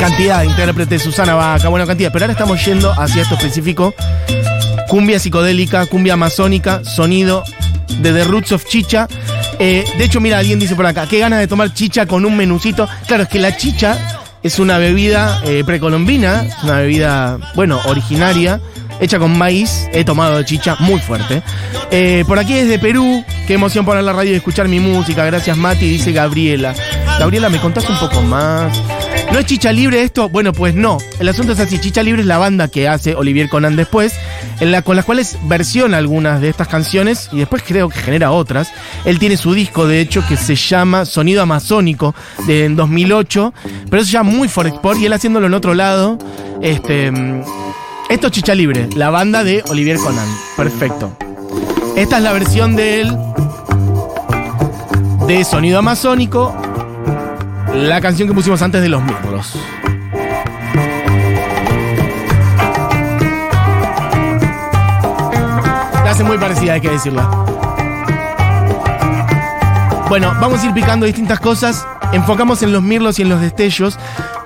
cantidad 0.00 0.40
de 0.40 0.46
intérpretes, 0.46 1.00
Susana 1.00 1.36
Vaca, 1.36 1.68
bueno, 1.68 1.86
cantidad. 1.86 2.10
Pero 2.12 2.24
ahora 2.24 2.32
estamos 2.32 2.64
yendo 2.64 2.90
hacia 2.90 3.22
esto 3.22 3.36
específico. 3.36 3.94
Cumbia 4.88 5.20
psicodélica, 5.20 5.86
cumbia 5.86 6.14
amazónica, 6.14 6.82
sonido 6.82 7.44
de 7.98 8.12
The 8.12 8.24
Roots 8.24 8.52
of 8.52 8.64
Chicha. 8.64 9.08
Eh, 9.58 9.84
de 9.98 10.04
hecho, 10.04 10.20
mira, 10.20 10.38
alguien 10.38 10.58
dice 10.58 10.74
por 10.74 10.86
acá, 10.86 11.06
qué 11.06 11.18
ganas 11.18 11.40
de 11.40 11.46
tomar 11.46 11.72
chicha 11.74 12.06
con 12.06 12.24
un 12.24 12.36
menucito. 12.36 12.88
Claro, 13.06 13.24
es 13.24 13.28
que 13.28 13.38
la 13.38 13.56
chicha 13.56 13.98
es 14.42 14.58
una 14.58 14.78
bebida 14.78 15.40
eh, 15.44 15.64
precolombina, 15.64 16.46
una 16.62 16.78
bebida, 16.78 17.38
bueno, 17.54 17.78
originaria, 17.86 18.60
hecha 19.00 19.18
con 19.18 19.36
maíz. 19.36 19.88
He 19.92 20.04
tomado 20.04 20.42
chicha 20.42 20.76
muy 20.80 20.98
fuerte. 21.00 21.42
Eh, 21.90 22.24
por 22.26 22.38
aquí 22.38 22.54
desde 22.54 22.78
Perú, 22.78 23.24
qué 23.46 23.54
emoción 23.54 23.84
poner 23.84 24.04
la 24.04 24.12
radio 24.12 24.32
y 24.32 24.36
escuchar 24.36 24.68
mi 24.68 24.80
música. 24.80 25.24
Gracias, 25.24 25.56
Mati, 25.56 25.88
dice 25.88 26.12
Gabriela. 26.12 26.74
Gabriela, 27.18 27.48
¿me 27.48 27.60
contás 27.60 27.88
un 27.88 27.98
poco 27.98 28.22
más? 28.22 28.72
¿No 29.32 29.38
es 29.38 29.46
Chicha 29.46 29.72
Libre 29.72 30.02
esto? 30.02 30.28
Bueno, 30.28 30.52
pues 30.52 30.74
no. 30.74 30.98
El 31.20 31.28
asunto 31.28 31.52
es 31.52 31.60
así. 31.60 31.78
Chicha 31.78 32.02
Libre 32.02 32.22
es 32.22 32.26
la 32.26 32.38
banda 32.38 32.68
que 32.68 32.88
hace 32.88 33.14
Olivier 33.14 33.48
Conan 33.48 33.76
después, 33.76 34.14
en 34.58 34.72
la, 34.72 34.82
con 34.82 34.96
las 34.96 35.04
cuales 35.04 35.38
versiona 35.44 35.98
algunas 35.98 36.40
de 36.40 36.48
estas 36.48 36.66
canciones 36.68 37.28
y 37.32 37.38
después 37.38 37.62
creo 37.66 37.88
que 37.88 38.00
genera 38.00 38.32
otras. 38.32 38.72
Él 39.04 39.18
tiene 39.18 39.36
su 39.36 39.54
disco, 39.54 39.86
de 39.86 40.00
hecho, 40.00 40.24
que 40.26 40.36
se 40.36 40.56
llama 40.56 41.04
Sonido 41.04 41.42
Amazónico, 41.42 42.14
de 42.46 42.64
en 42.64 42.76
2008, 42.76 43.54
pero 43.88 44.02
eso 44.02 44.10
ya 44.10 44.22
muy 44.22 44.48
Forexport 44.48 44.98
y 44.98 45.06
él 45.06 45.12
haciéndolo 45.12 45.46
en 45.46 45.54
otro 45.54 45.74
lado. 45.74 46.18
Este, 46.60 47.10
mm, 47.10 47.42
esto 48.08 48.26
es 48.26 48.32
Chicha 48.32 48.54
Libre, 48.54 48.88
la 48.96 49.10
banda 49.10 49.44
de 49.44 49.62
Olivier 49.68 49.98
Conan. 49.98 50.28
Perfecto. 50.56 51.16
Esta 51.96 52.16
es 52.16 52.22
la 52.22 52.32
versión 52.32 52.74
de 52.74 53.02
él 53.02 53.16
de 55.26 55.44
Sonido 55.44 55.78
Amazónico, 55.78 56.54
la 57.74 58.00
canción 58.00 58.28
que 58.28 58.34
pusimos 58.34 58.60
antes 58.62 58.82
de 58.82 58.88
los 58.88 59.02
miembros. 59.02 59.54
La 66.04 66.10
hace 66.10 66.24
muy 66.24 66.38
parecida, 66.38 66.74
hay 66.74 66.80
que 66.80 66.90
decirla. 66.90 67.28
Bueno, 70.08 70.34
vamos 70.40 70.62
a 70.62 70.66
ir 70.66 70.74
picando 70.74 71.06
distintas 71.06 71.38
cosas. 71.38 71.86
Enfocamos 72.12 72.62
en 72.62 72.72
los 72.72 72.82
mirlos 72.82 73.18
y 73.18 73.22
en 73.22 73.28
los 73.28 73.40
destellos. 73.40 73.98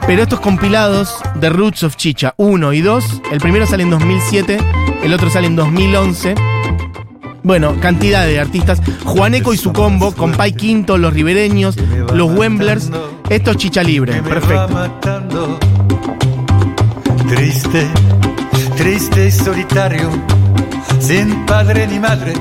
Pero 0.07 0.23
estos 0.23 0.40
compilados 0.40 1.19
de 1.37 1.49
Roots 1.49 1.83
of 1.85 1.97
Chicha 1.97 2.35
1 2.37 2.75
y 2.75 2.83
2, 2.83 3.23
el 3.33 3.40
primero 3.40 3.66
sale 3.66 3.85
en 3.85 3.90
2007, 3.90 4.59
el 5.02 5.14
otro 5.14 5.31
sale 5.31 5.47
en 5.47 5.57
2011. 5.57 6.35
Bueno, 7.43 7.76
cantidad 7.81 8.26
de 8.26 8.38
artistas. 8.38 8.83
Juaneco 9.04 9.54
y 9.54 9.57
su 9.57 9.73
combo, 9.73 10.12
con 10.12 10.33
Pai 10.33 10.52
Quinto, 10.52 10.99
los 10.99 11.14
ribereños, 11.14 11.76
los 12.12 12.31
Wemblers. 12.37 12.90
Esto 13.28 13.52
es 13.52 13.57
Chicha 13.57 13.83
Libre, 13.83 14.23
perfecto. 14.23 15.59
Triste, 17.28 17.88
triste 18.76 19.26
y 19.26 19.31
solitario, 19.31 20.11
sin 21.00 21.47
padre 21.47 21.87
ni 21.87 21.99
madre, 21.99 22.35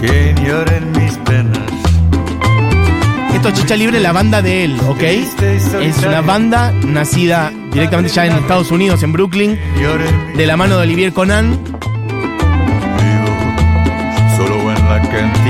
que 0.00 0.34
lloren 0.44 0.92
mis 0.92 1.12
penas. 1.18 1.58
Esto 3.34 3.48
es 3.50 3.54
Chicha 3.54 3.76
Libre, 3.76 4.00
la 4.00 4.12
banda 4.12 4.40
de 4.40 4.64
él, 4.64 4.80
¿ok? 4.88 5.02
Es 5.02 5.98
una 6.04 6.22
banda 6.22 6.72
nacida 6.72 7.52
directamente 7.72 8.10
ya 8.10 8.26
en 8.26 8.32
Estados 8.32 8.70
Unidos, 8.70 9.02
en 9.02 9.12
Brooklyn, 9.12 9.58
de 10.36 10.46
la 10.46 10.56
mano 10.56 10.78
de 10.78 10.82
Olivier 10.84 11.12
Conan. 11.12 11.58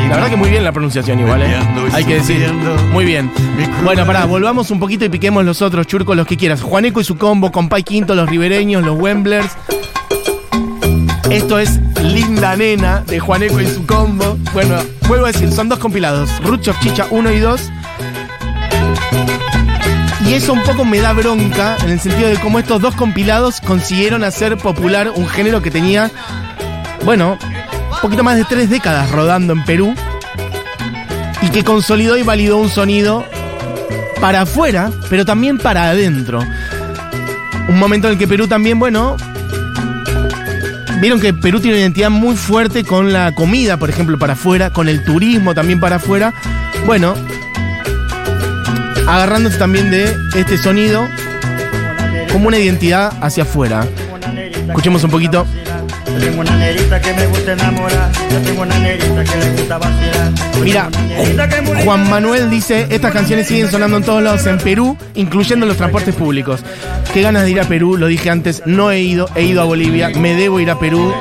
La 0.09 0.17
verdad 0.17 0.31
que 0.31 0.37
muy 0.37 0.50
bien 0.50 0.65
la 0.65 0.73
pronunciación 0.73 1.21
igual, 1.21 1.43
¿eh? 1.43 1.57
Hay 1.93 2.05
que 2.05 2.15
decir. 2.15 2.50
Muy 2.93 3.05
bien. 3.05 3.31
Bueno, 3.85 4.07
pará, 4.07 4.25
volvamos 4.25 4.71
un 4.71 4.81
poquito 4.81 5.05
y 5.05 5.09
piquemos 5.09 5.45
los 5.45 5.61
otros 5.61 5.87
churcos, 5.87 6.17
los 6.17 6.27
que 6.27 6.37
quieras. 6.37 6.62
Juaneco 6.62 7.00
y 7.00 7.05
su 7.05 7.17
combo, 7.17 7.53
Compay 7.53 7.83
Quinto, 7.83 8.15
los 8.15 8.29
ribereños, 8.29 8.85
los 8.85 8.99
Wemblers. 8.99 9.57
Esto 11.31 11.59
es 11.59 11.79
Linda 12.03 12.57
Nena 12.57 13.03
de 13.07 13.21
Juaneco 13.21 13.61
y 13.61 13.67
su 13.67 13.85
combo. 13.85 14.38
Bueno, 14.55 14.77
vuelvo 15.09 15.27
a 15.27 15.33
decir, 15.33 15.53
son 15.53 15.69
dos 15.69 15.79
compilados. 15.79 16.31
Of 16.43 16.81
Chicha 16.81 17.07
1 17.11 17.33
y 17.33 17.41
2. 17.41 17.71
Y 20.27 20.35
eso 20.35 20.53
un 20.53 20.62
poco 20.62 20.85
me 20.85 21.00
da 21.00 21.12
bronca 21.12 21.77
en 21.85 21.91
el 21.91 22.00
sentido 22.00 22.29
de 22.29 22.37
cómo 22.37 22.59
estos 22.59 22.81
dos 22.81 22.95
compilados 22.95 23.61
consiguieron 23.61 24.25
hacer 24.25 24.57
popular 24.57 25.11
un 25.15 25.27
género 25.27 25.62
que 25.62 25.71
tenía, 25.71 26.11
bueno, 27.05 27.38
poquito 28.00 28.23
más 28.25 28.37
de 28.37 28.45
tres 28.45 28.71
décadas 28.71 29.11
rodando 29.11 29.52
en 29.52 29.64
Perú 29.64 29.95
y 31.43 31.50
que 31.50 31.64
consolidó 31.64 32.17
y 32.17 32.23
validó 32.23 32.57
un 32.57 32.69
sonido 32.69 33.25
para 34.21 34.43
afuera, 34.43 34.90
pero 35.09 35.25
también 35.25 35.59
para 35.59 35.90
adentro. 35.90 36.40
Un 37.69 37.78
momento 37.78 38.09
en 38.09 38.14
el 38.14 38.19
que 38.19 38.26
Perú 38.26 38.47
también, 38.49 38.78
bueno, 38.78 39.17
vieron 41.00 41.21
que 41.21 41.33
Perú 41.35 41.61
tiene 41.61 41.76
una 41.76 41.83
identidad 41.83 42.11
muy 42.11 42.37
fuerte 42.37 42.85
con 42.85 43.12
la 43.12 43.35
comida, 43.35 43.76
por 43.76 43.90
ejemplo, 43.90 44.19
para 44.19 44.33
afuera, 44.33 44.71
con 44.71 44.88
el 44.88 45.05
turismo 45.05 45.55
también 45.55 45.81
para 45.81 45.97
afuera. 45.97 46.33
Bueno, 46.87 47.14
agarrándose 49.07 49.59
también 49.59 49.90
de 49.90 50.14
este 50.35 50.59
sonido 50.59 51.07
como 52.33 52.49
una 52.49 52.59
identidad 52.59 53.12
hacia 53.21 53.45
afuera. 53.45 53.87
Escuchemos 54.69 55.02
un 55.05 55.11
poquito. 55.11 55.47
Yo 56.19 56.25
tengo 56.25 56.41
una 56.41 56.57
negrita 56.57 57.01
que 57.01 57.13
me 57.13 57.27
gusta 57.27 57.53
enamorar. 57.53 58.11
Yo 58.31 58.41
tengo 58.41 58.63
una 58.63 58.79
negrita 58.81 59.25
que 59.25 59.37
le 59.37 59.51
gusta 59.53 59.79
vacilar. 59.79 60.33
Mira, 60.63 60.89
Juan 61.85 62.11
Manuel 62.11 62.51
dice, 62.51 62.89
estas 62.91 63.13
canciones 63.13 63.47
siguen 63.47 63.71
sonando 63.71 63.99
en 63.99 64.03
todos 64.03 64.23
lados 64.23 64.45
en 64.47 64.59
Perú, 64.59 64.97
incluyendo 65.15 65.65
los 65.65 65.77
transportes 65.77 66.17
públicos. 66.17 66.65
Qué 67.13 67.23
ganas 67.23 67.45
de 67.45 67.53
ir 67.53 67.61
a 67.61 67.65
Perú, 67.65 67.97
lo 67.97 68.09
dije 68.09 68.31
antes, 68.31 68.63
no 68.67 68.91
he 68.91 69.01
ido, 69.01 69.29
he 69.37 69.45
ido 69.45 69.63
a 69.63 69.65
Bolivia, 69.65 70.09
me 70.09 70.35
debo 70.35 70.59
ir 70.59 70.71
a 70.71 70.79
Perú. 70.79 71.15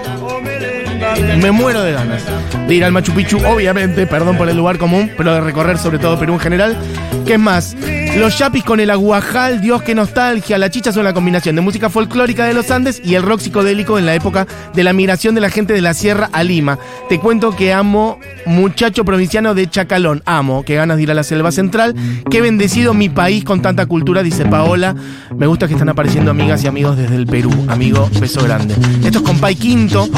Me 1.39 1.51
muero 1.51 1.83
de 1.83 1.91
ganas 1.91 2.23
de 2.67 2.73
ir 2.73 2.83
al 2.83 2.91
Machu 2.91 3.13
Picchu, 3.13 3.37
obviamente, 3.45 4.07
perdón 4.07 4.35
por 4.35 4.49
el 4.49 4.57
lugar 4.57 4.79
común, 4.79 5.11
pero 5.15 5.33
de 5.35 5.41
recorrer 5.41 5.77
sobre 5.77 5.99
todo 5.99 6.17
Perú 6.19 6.33
en 6.33 6.39
general. 6.39 6.77
¿Qué 7.25 7.33
es 7.33 7.39
más? 7.39 7.75
Los 8.17 8.39
yapis 8.39 8.63
con 8.63 8.79
el 8.79 8.89
aguajal, 8.89 9.61
Dios, 9.61 9.83
qué 9.83 9.93
nostalgia. 9.93 10.57
La 10.57 10.71
chicha 10.71 10.91
son 10.91 11.03
la 11.03 11.13
combinación 11.13 11.55
de 11.55 11.61
música 11.61 11.87
folclórica 11.87 12.45
de 12.45 12.55
los 12.55 12.71
Andes 12.71 12.99
y 13.05 13.13
el 13.13 13.21
rock 13.21 13.41
psicodélico 13.41 13.99
en 13.99 14.07
la 14.07 14.15
época 14.15 14.47
de 14.73 14.83
la 14.83 14.91
migración 14.91 15.35
de 15.35 15.41
la 15.41 15.51
gente 15.51 15.73
de 15.73 15.81
la 15.81 15.93
sierra 15.93 16.27
a 16.33 16.43
Lima. 16.43 16.79
Te 17.09 17.19
cuento 17.19 17.55
que 17.55 17.73
amo 17.73 18.19
muchacho 18.47 19.05
provinciano 19.05 19.53
de 19.53 19.69
Chacalón. 19.69 20.23
Amo, 20.25 20.63
qué 20.63 20.73
ganas 20.73 20.97
de 20.97 21.03
ir 21.03 21.11
a 21.11 21.13
la 21.13 21.21
selva 21.21 21.51
central. 21.51 21.93
Qué 22.31 22.41
bendecido 22.41 22.95
mi 22.95 23.07
país 23.07 23.43
con 23.43 23.61
tanta 23.61 23.85
cultura, 23.85 24.23
dice 24.23 24.45
Paola. 24.45 24.95
Me 25.35 25.45
gusta 25.45 25.67
que 25.67 25.73
están 25.73 25.89
apareciendo 25.89 26.31
amigas 26.31 26.63
y 26.63 26.67
amigos 26.67 26.97
desde 26.97 27.15
el 27.15 27.27
Perú. 27.27 27.51
Amigo, 27.67 28.09
beso 28.19 28.43
grande. 28.43 28.73
Esto 29.05 29.19
es 29.19 29.25
Compay 29.25 29.55
Quinto. 29.55 30.09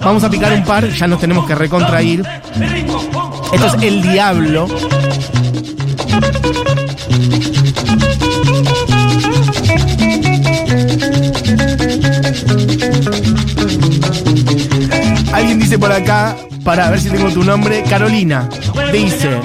Vamos 0.00 0.22
a 0.22 0.30
picar 0.30 0.52
un 0.52 0.64
par, 0.64 0.88
ya 0.88 1.08
nos 1.08 1.20
tenemos 1.20 1.44
que 1.44 1.56
recontrair. 1.56 2.24
Esto 3.52 3.66
es 3.66 3.82
El 3.82 4.00
Diablo. 4.00 4.68
Alguien 15.32 15.60
dice 15.60 15.78
por 15.78 15.92
acá, 15.92 16.36
para 16.64 16.90
ver 16.90 17.00
si 17.00 17.10
tengo 17.10 17.30
tu 17.30 17.44
nombre, 17.44 17.82
Carolina, 17.88 18.48
dice, 18.92 19.40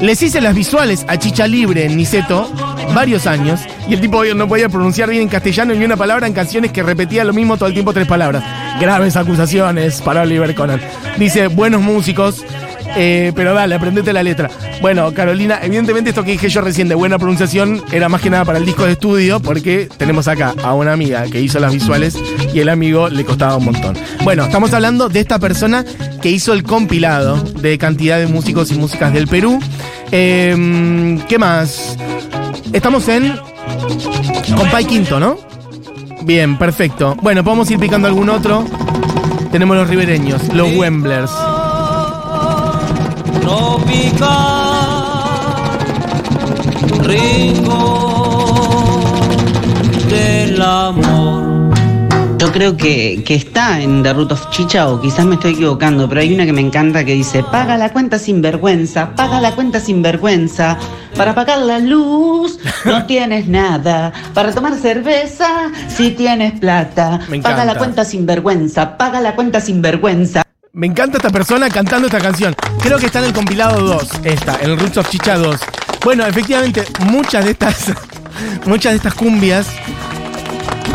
les 0.00 0.20
hice 0.22 0.40
las 0.40 0.54
visuales 0.54 1.04
a 1.08 1.18
Chicha 1.18 1.46
Libre 1.46 1.84
en 1.84 1.96
Niceto 1.96 2.50
varios 2.94 3.26
años 3.26 3.60
y 3.88 3.94
el 3.94 4.00
tipo 4.00 4.24
no 4.24 4.48
podía 4.48 4.68
pronunciar 4.68 5.10
bien 5.10 5.22
en 5.22 5.28
castellano 5.28 5.74
ni 5.74 5.84
una 5.84 5.96
palabra 5.96 6.26
en 6.26 6.32
canciones 6.32 6.72
que 6.72 6.82
repetía 6.82 7.24
lo 7.24 7.32
mismo 7.32 7.56
todo 7.56 7.68
el 7.68 7.74
tiempo 7.74 7.92
tres 7.92 8.06
palabras. 8.06 8.44
Graves 8.80 9.16
acusaciones 9.16 10.00
para 10.00 10.22
Oliver 10.22 10.54
Conan. 10.54 10.80
Dice, 11.18 11.48
buenos 11.48 11.82
músicos, 11.82 12.44
eh, 12.96 13.32
pero 13.34 13.54
dale, 13.54 13.74
aprendete 13.74 14.12
la 14.12 14.22
letra. 14.22 14.50
Bueno, 14.80 15.12
Carolina, 15.12 15.60
evidentemente 15.62 16.10
esto 16.10 16.24
que 16.24 16.32
dije 16.32 16.48
yo 16.48 16.60
recién 16.60 16.88
de 16.88 16.94
buena 16.94 17.18
pronunciación 17.18 17.82
era 17.92 18.08
más 18.08 18.20
que 18.20 18.30
nada 18.30 18.44
para 18.44 18.58
el 18.58 18.66
disco 18.66 18.84
de 18.84 18.92
estudio, 18.92 19.40
porque 19.40 19.88
tenemos 19.96 20.28
acá 20.28 20.54
a 20.62 20.74
una 20.74 20.92
amiga 20.92 21.24
que 21.24 21.40
hizo 21.40 21.58
las 21.60 21.72
visuales 21.72 22.16
y 22.52 22.60
el 22.60 22.68
amigo 22.68 23.08
le 23.08 23.24
costaba 23.24 23.56
un 23.56 23.66
montón. 23.66 23.96
Bueno, 24.22 24.44
estamos 24.44 24.72
hablando 24.72 25.08
de 25.08 25.20
esta 25.20 25.38
persona 25.38 25.84
que 26.22 26.30
hizo 26.30 26.52
el 26.52 26.62
compilado 26.62 27.40
de 27.42 27.78
cantidad 27.78 28.18
de 28.18 28.26
músicos 28.26 28.70
y 28.70 28.74
músicas 28.74 29.12
del 29.12 29.28
Perú. 29.28 29.60
Eh, 30.10 31.18
¿Qué 31.28 31.38
más? 31.38 31.96
Estamos 32.72 33.08
en 33.08 33.34
Compay 34.56 34.84
Quinto, 34.84 35.18
¿no? 35.18 35.38
Bien, 36.22 36.56
perfecto. 36.56 37.16
Bueno, 37.22 37.44
podemos 37.44 37.70
ir 37.70 37.78
picando 37.78 38.08
algún 38.08 38.30
otro. 38.30 38.64
Tenemos 39.52 39.76
los 39.76 39.88
ribereños, 39.88 40.42
los 40.54 40.74
Wemblers. 40.74 41.30
Tropical, 43.44 44.30
rico 47.00 48.40
del 50.08 50.62
amor. 50.62 51.74
Yo 52.38 52.52
creo 52.52 52.76
que, 52.76 53.22
que 53.24 53.34
está 53.34 53.80
en 53.80 54.02
The 54.02 54.12
Root 54.12 54.32
of 54.32 54.50
Chicha 54.50 54.88
o 54.88 55.00
quizás 55.00 55.24
me 55.26 55.34
estoy 55.34 55.52
equivocando, 55.52 56.08
pero 56.08 56.20
hay 56.22 56.34
una 56.34 56.44
que 56.46 56.52
me 56.52 56.60
encanta 56.60 57.04
que 57.04 57.14
dice, 57.14 57.42
paga 57.42 57.76
la 57.76 57.92
cuenta 57.92 58.18
sin 58.18 58.40
vergüenza, 58.40 59.14
paga 59.14 59.40
la 59.40 59.54
cuenta 59.54 59.80
sin 59.80 60.02
vergüenza, 60.02 60.78
para 61.16 61.34
pagar 61.34 61.58
la 61.58 61.78
luz 61.78 62.58
no 62.84 63.04
tienes 63.06 63.46
nada, 63.46 64.12
para 64.32 64.52
tomar 64.52 64.74
cerveza 64.74 65.70
si 65.88 66.10
tienes 66.10 66.58
plata, 66.58 67.20
Me 67.28 67.40
paga 67.40 67.64
la 67.64 67.76
cuenta 67.76 68.04
sin 68.04 68.26
vergüenza, 68.26 68.96
paga 68.96 69.20
la 69.20 69.34
cuenta 69.34 69.60
sin 69.60 69.82
vergüenza. 69.82 70.43
Me 70.76 70.88
encanta 70.88 71.18
esta 71.18 71.30
persona 71.30 71.70
cantando 71.70 72.08
esta 72.08 72.18
canción. 72.18 72.52
Creo 72.82 72.98
que 72.98 73.06
está 73.06 73.20
en 73.20 73.26
el 73.26 73.32
compilado 73.32 73.80
2, 73.80 74.08
esta, 74.24 74.58
en 74.60 74.72
el 74.72 74.76
Roots 74.80 74.96
of 74.96 75.08
Chicha 75.08 75.38
2. 75.38 75.60
Bueno, 76.04 76.26
efectivamente, 76.26 76.84
muchas 77.06 77.44
de 77.44 77.52
estas, 77.52 77.92
muchas 78.66 78.90
de 78.90 78.96
estas 78.96 79.14
cumbias, 79.14 79.68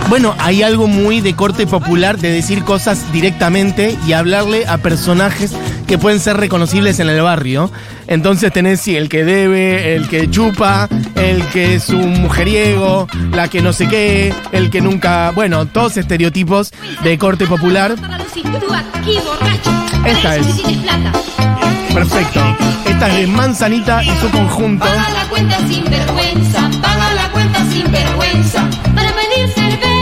bueno, 0.09 0.35
hay 0.39 0.63
algo 0.63 0.87
muy 0.87 1.21
de 1.21 1.33
corte 1.33 1.65
popular 1.65 2.17
de 2.17 2.29
decir 2.29 2.65
cosas 2.65 3.09
directamente 3.13 3.97
y 4.05 4.11
hablarle 4.11 4.67
a 4.67 4.79
personajes 4.79 5.53
que 5.89 5.97
pueden 5.97 6.19
ser 6.19 6.37
reconocibles 6.37 6.99
en 6.99 7.09
el 7.09 7.19
barrio. 7.19 7.71
Entonces 8.05 8.53
tenés, 8.53 8.79
sí, 8.79 8.95
el 8.95 9.09
que 9.09 9.23
debe, 9.23 9.95
el 9.95 10.07
que 10.07 10.29
chupa, 10.29 10.87
el 11.15 11.43
que 11.47 11.73
es 11.73 11.89
un 11.89 12.21
mujeriego, 12.21 13.07
la 13.33 13.47
que 13.47 13.63
no 13.63 13.73
sé 13.73 13.87
qué, 13.87 14.31
el 14.51 14.69
que 14.69 14.81
nunca. 14.81 15.31
Bueno, 15.31 15.65
todos 15.65 15.97
estereotipos 15.97 16.71
de 17.03 17.17
corte 17.17 17.47
popular. 17.47 17.95
Esta 20.05 20.35
es. 20.35 20.45
Perfecto. 21.91 22.39
Esta 22.85 23.07
es 23.09 23.15
de 23.15 23.27
Manzanita 23.27 24.03
y 24.03 24.15
su 24.19 24.29
conjunto. 24.29 24.85
Paga 24.85 25.09
la 25.09 25.27
cuenta 25.27 25.57
sin 25.67 25.83
vergüenza, 25.85 26.69
paga 26.83 27.13
la 27.15 27.31
cuenta 27.31 27.65
sin 27.71 27.91
vergüenza. 27.91 28.69
Para 28.93 29.11
pedir 29.11 29.49
cerveza, 29.55 29.98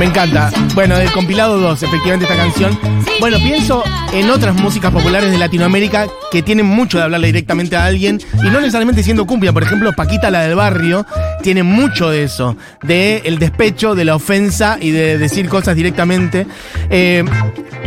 Me 0.00 0.06
encanta. 0.06 0.50
Bueno, 0.74 0.96
del 0.96 1.12
compilado 1.12 1.58
2, 1.58 1.82
efectivamente, 1.82 2.24
esta 2.24 2.34
canción. 2.34 2.78
Bueno, 3.20 3.36
pienso 3.36 3.84
en 4.14 4.30
otras 4.30 4.54
músicas 4.54 4.90
populares 4.90 5.30
de 5.30 5.36
Latinoamérica 5.36 6.06
que 6.32 6.42
tienen 6.42 6.64
mucho 6.64 6.96
de 6.96 7.04
hablarle 7.04 7.26
directamente 7.26 7.76
a 7.76 7.84
alguien 7.84 8.18
y 8.32 8.48
no 8.48 8.60
necesariamente 8.60 9.02
siendo 9.02 9.26
cumbia. 9.26 9.52
Por 9.52 9.62
ejemplo, 9.62 9.92
Paquita, 9.92 10.30
la 10.30 10.40
del 10.40 10.54
barrio, 10.54 11.04
tiene 11.42 11.64
mucho 11.64 12.08
de 12.08 12.24
eso, 12.24 12.56
de 12.82 13.20
el 13.26 13.38
despecho, 13.38 13.94
de 13.94 14.06
la 14.06 14.14
ofensa 14.14 14.78
y 14.80 14.90
de 14.90 15.18
decir 15.18 15.50
cosas 15.50 15.76
directamente. 15.76 16.46
Eh, 16.88 17.22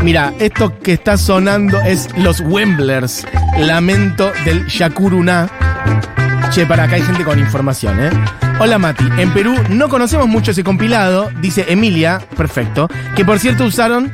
mira, 0.04 0.36
esto 0.38 0.78
que 0.78 0.94
está 0.94 1.18
sonando 1.18 1.82
es 1.82 2.10
Los 2.16 2.42
Wemblers, 2.42 3.26
Lamento 3.58 4.32
del 4.46 4.68
Yacuruná. 4.68 5.50
Che, 6.52 6.68
para 6.68 6.84
acá 6.84 6.98
hay 6.98 7.02
gente 7.02 7.24
con 7.24 7.40
información, 7.40 8.00
¿eh? 8.00 8.12
Hola 8.64 8.80
Mati, 8.80 9.04
en 9.18 9.34
Perú 9.34 9.54
no 9.72 9.90
conocemos 9.90 10.26
mucho 10.26 10.52
ese 10.52 10.64
compilado, 10.64 11.30
dice 11.42 11.66
Emilia, 11.68 12.22
perfecto, 12.38 12.88
que 13.14 13.26
por 13.26 13.38
cierto 13.38 13.66
usaron 13.66 14.10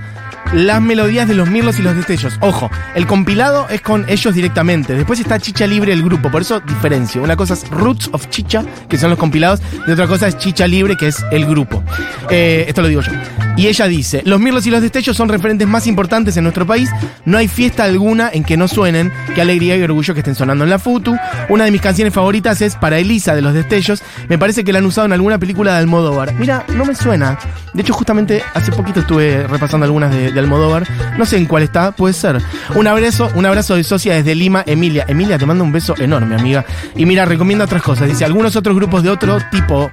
las 0.53 0.81
melodías 0.81 1.27
de 1.27 1.35
los 1.35 1.47
Mirlos 1.47 1.77
y 1.77 1.83
los 1.83 1.95
Destellos. 1.95 2.35
Ojo, 2.41 2.71
el 2.95 3.05
compilado 3.05 3.69
es 3.69 3.81
con 3.81 4.09
ellos 4.09 4.33
directamente. 4.33 4.95
Después 4.95 5.19
está 5.19 5.37
Chicha 5.37 5.67
Libre 5.67 5.93
el 5.93 6.01
grupo, 6.01 6.31
por 6.31 6.41
eso 6.41 6.61
diferencio. 6.61 7.21
Una 7.21 7.35
cosa 7.35 7.53
es 7.53 7.69
Roots 7.69 8.09
of 8.11 8.27
Chicha, 8.29 8.63
que 8.89 8.97
son 8.97 9.11
los 9.11 9.19
compilados, 9.19 9.61
y 9.87 9.91
otra 9.91 10.07
cosa 10.07 10.27
es 10.27 10.39
Chicha 10.39 10.65
Libre, 10.65 10.97
que 10.97 11.09
es 11.09 11.23
el 11.31 11.45
grupo. 11.45 11.83
Eh, 12.31 12.65
esto 12.67 12.81
lo 12.81 12.87
digo 12.87 13.01
yo. 13.01 13.11
Y 13.59 13.67
ella 13.67 13.89
dice, 13.89 14.21
los 14.23 14.39
Mirlos 14.39 14.65
y 14.67 14.71
los 14.71 14.81
Destellos 14.81 15.17
son 15.17 15.27
referentes 15.27 15.67
más 15.67 15.85
importantes 15.85 16.37
en 16.37 16.43
nuestro 16.43 16.65
país. 16.65 16.89
No 17.25 17.37
hay 17.37 17.49
fiesta 17.49 17.83
alguna 17.83 18.29
en 18.31 18.45
que 18.45 18.55
no 18.55 18.69
suenen. 18.69 19.11
Qué 19.35 19.41
alegría 19.41 19.75
y 19.75 19.81
orgullo 19.81 20.13
que 20.13 20.21
estén 20.21 20.33
sonando 20.33 20.63
en 20.63 20.69
la 20.69 20.79
FUTU. 20.79 21.13
Una 21.49 21.65
de 21.65 21.71
mis 21.71 21.81
canciones 21.81 22.13
favoritas 22.13 22.61
es 22.61 22.77
Para 22.77 22.99
Elisa 22.99 23.35
de 23.35 23.41
los 23.41 23.53
Destellos. 23.53 24.01
Me 24.29 24.37
parece 24.37 24.63
que 24.63 24.71
la 24.71 24.79
han 24.79 24.85
usado 24.85 25.07
en 25.07 25.11
alguna 25.11 25.39
película 25.39 25.73
de 25.73 25.79
Almodóvar. 25.79 26.33
Mira, 26.35 26.63
no 26.73 26.85
me 26.85 26.95
suena. 26.95 27.37
De 27.73 27.81
hecho, 27.81 27.91
justamente 27.91 28.41
hace 28.53 28.71
poquito 28.71 29.01
estuve 29.01 29.45
repasando 29.45 29.83
algunas 29.83 30.15
de, 30.15 30.39
Almodóvar. 30.39 30.87
No 31.17 31.25
sé 31.25 31.35
en 31.35 31.45
cuál 31.45 31.63
está, 31.63 31.91
puede 31.91 32.13
ser. 32.13 32.41
Un 32.75 32.87
abrazo, 32.87 33.29
un 33.35 33.45
abrazo 33.45 33.75
de 33.75 33.83
socia 33.83 34.13
desde 34.13 34.35
Lima, 34.35 34.63
Emilia. 34.65 35.03
Emilia, 35.05 35.37
te 35.37 35.45
mando 35.45 35.65
un 35.65 35.73
beso 35.73 35.95
enorme, 35.99 36.35
amiga. 36.35 36.63
Y 36.95 37.05
mira, 37.05 37.25
recomiendo 37.25 37.65
otras 37.65 37.81
cosas. 37.81 38.07
Dice, 38.07 38.23
algunos 38.23 38.55
otros 38.55 38.73
grupos 38.73 39.03
de 39.03 39.09
otro 39.09 39.37
tipo. 39.51 39.91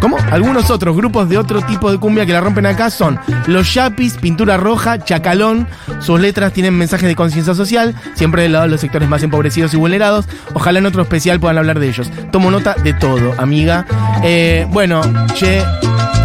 ¿Cómo? 0.00 0.16
Algunos 0.30 0.70
otros 0.70 0.96
grupos 0.96 1.28
de 1.28 1.38
otro 1.38 1.60
tipo 1.62 1.90
de 1.90 1.98
cumbia 1.98 2.24
que 2.24 2.32
la 2.32 2.40
rompen 2.40 2.66
acá 2.66 2.90
son 2.90 3.18
Los 3.46 3.72
Yapis, 3.74 4.14
Pintura 4.14 4.56
Roja, 4.56 5.02
Chacalón. 5.02 5.66
Sus 6.00 6.20
letras 6.20 6.52
tienen 6.52 6.74
mensajes 6.74 7.08
de 7.08 7.16
conciencia 7.16 7.54
social, 7.54 7.94
siempre 8.14 8.42
del 8.42 8.52
lado 8.52 8.64
de 8.64 8.70
los 8.70 8.80
sectores 8.80 9.08
más 9.08 9.22
empobrecidos 9.22 9.74
y 9.74 9.76
vulnerados. 9.76 10.26
Ojalá 10.54 10.78
en 10.78 10.86
otro 10.86 11.02
especial 11.02 11.40
puedan 11.40 11.58
hablar 11.58 11.80
de 11.80 11.88
ellos. 11.88 12.10
Tomo 12.30 12.50
nota 12.50 12.74
de 12.74 12.92
todo, 12.94 13.34
amiga. 13.38 13.86
Eh, 14.22 14.66
bueno, 14.70 15.00
che, 15.34 15.62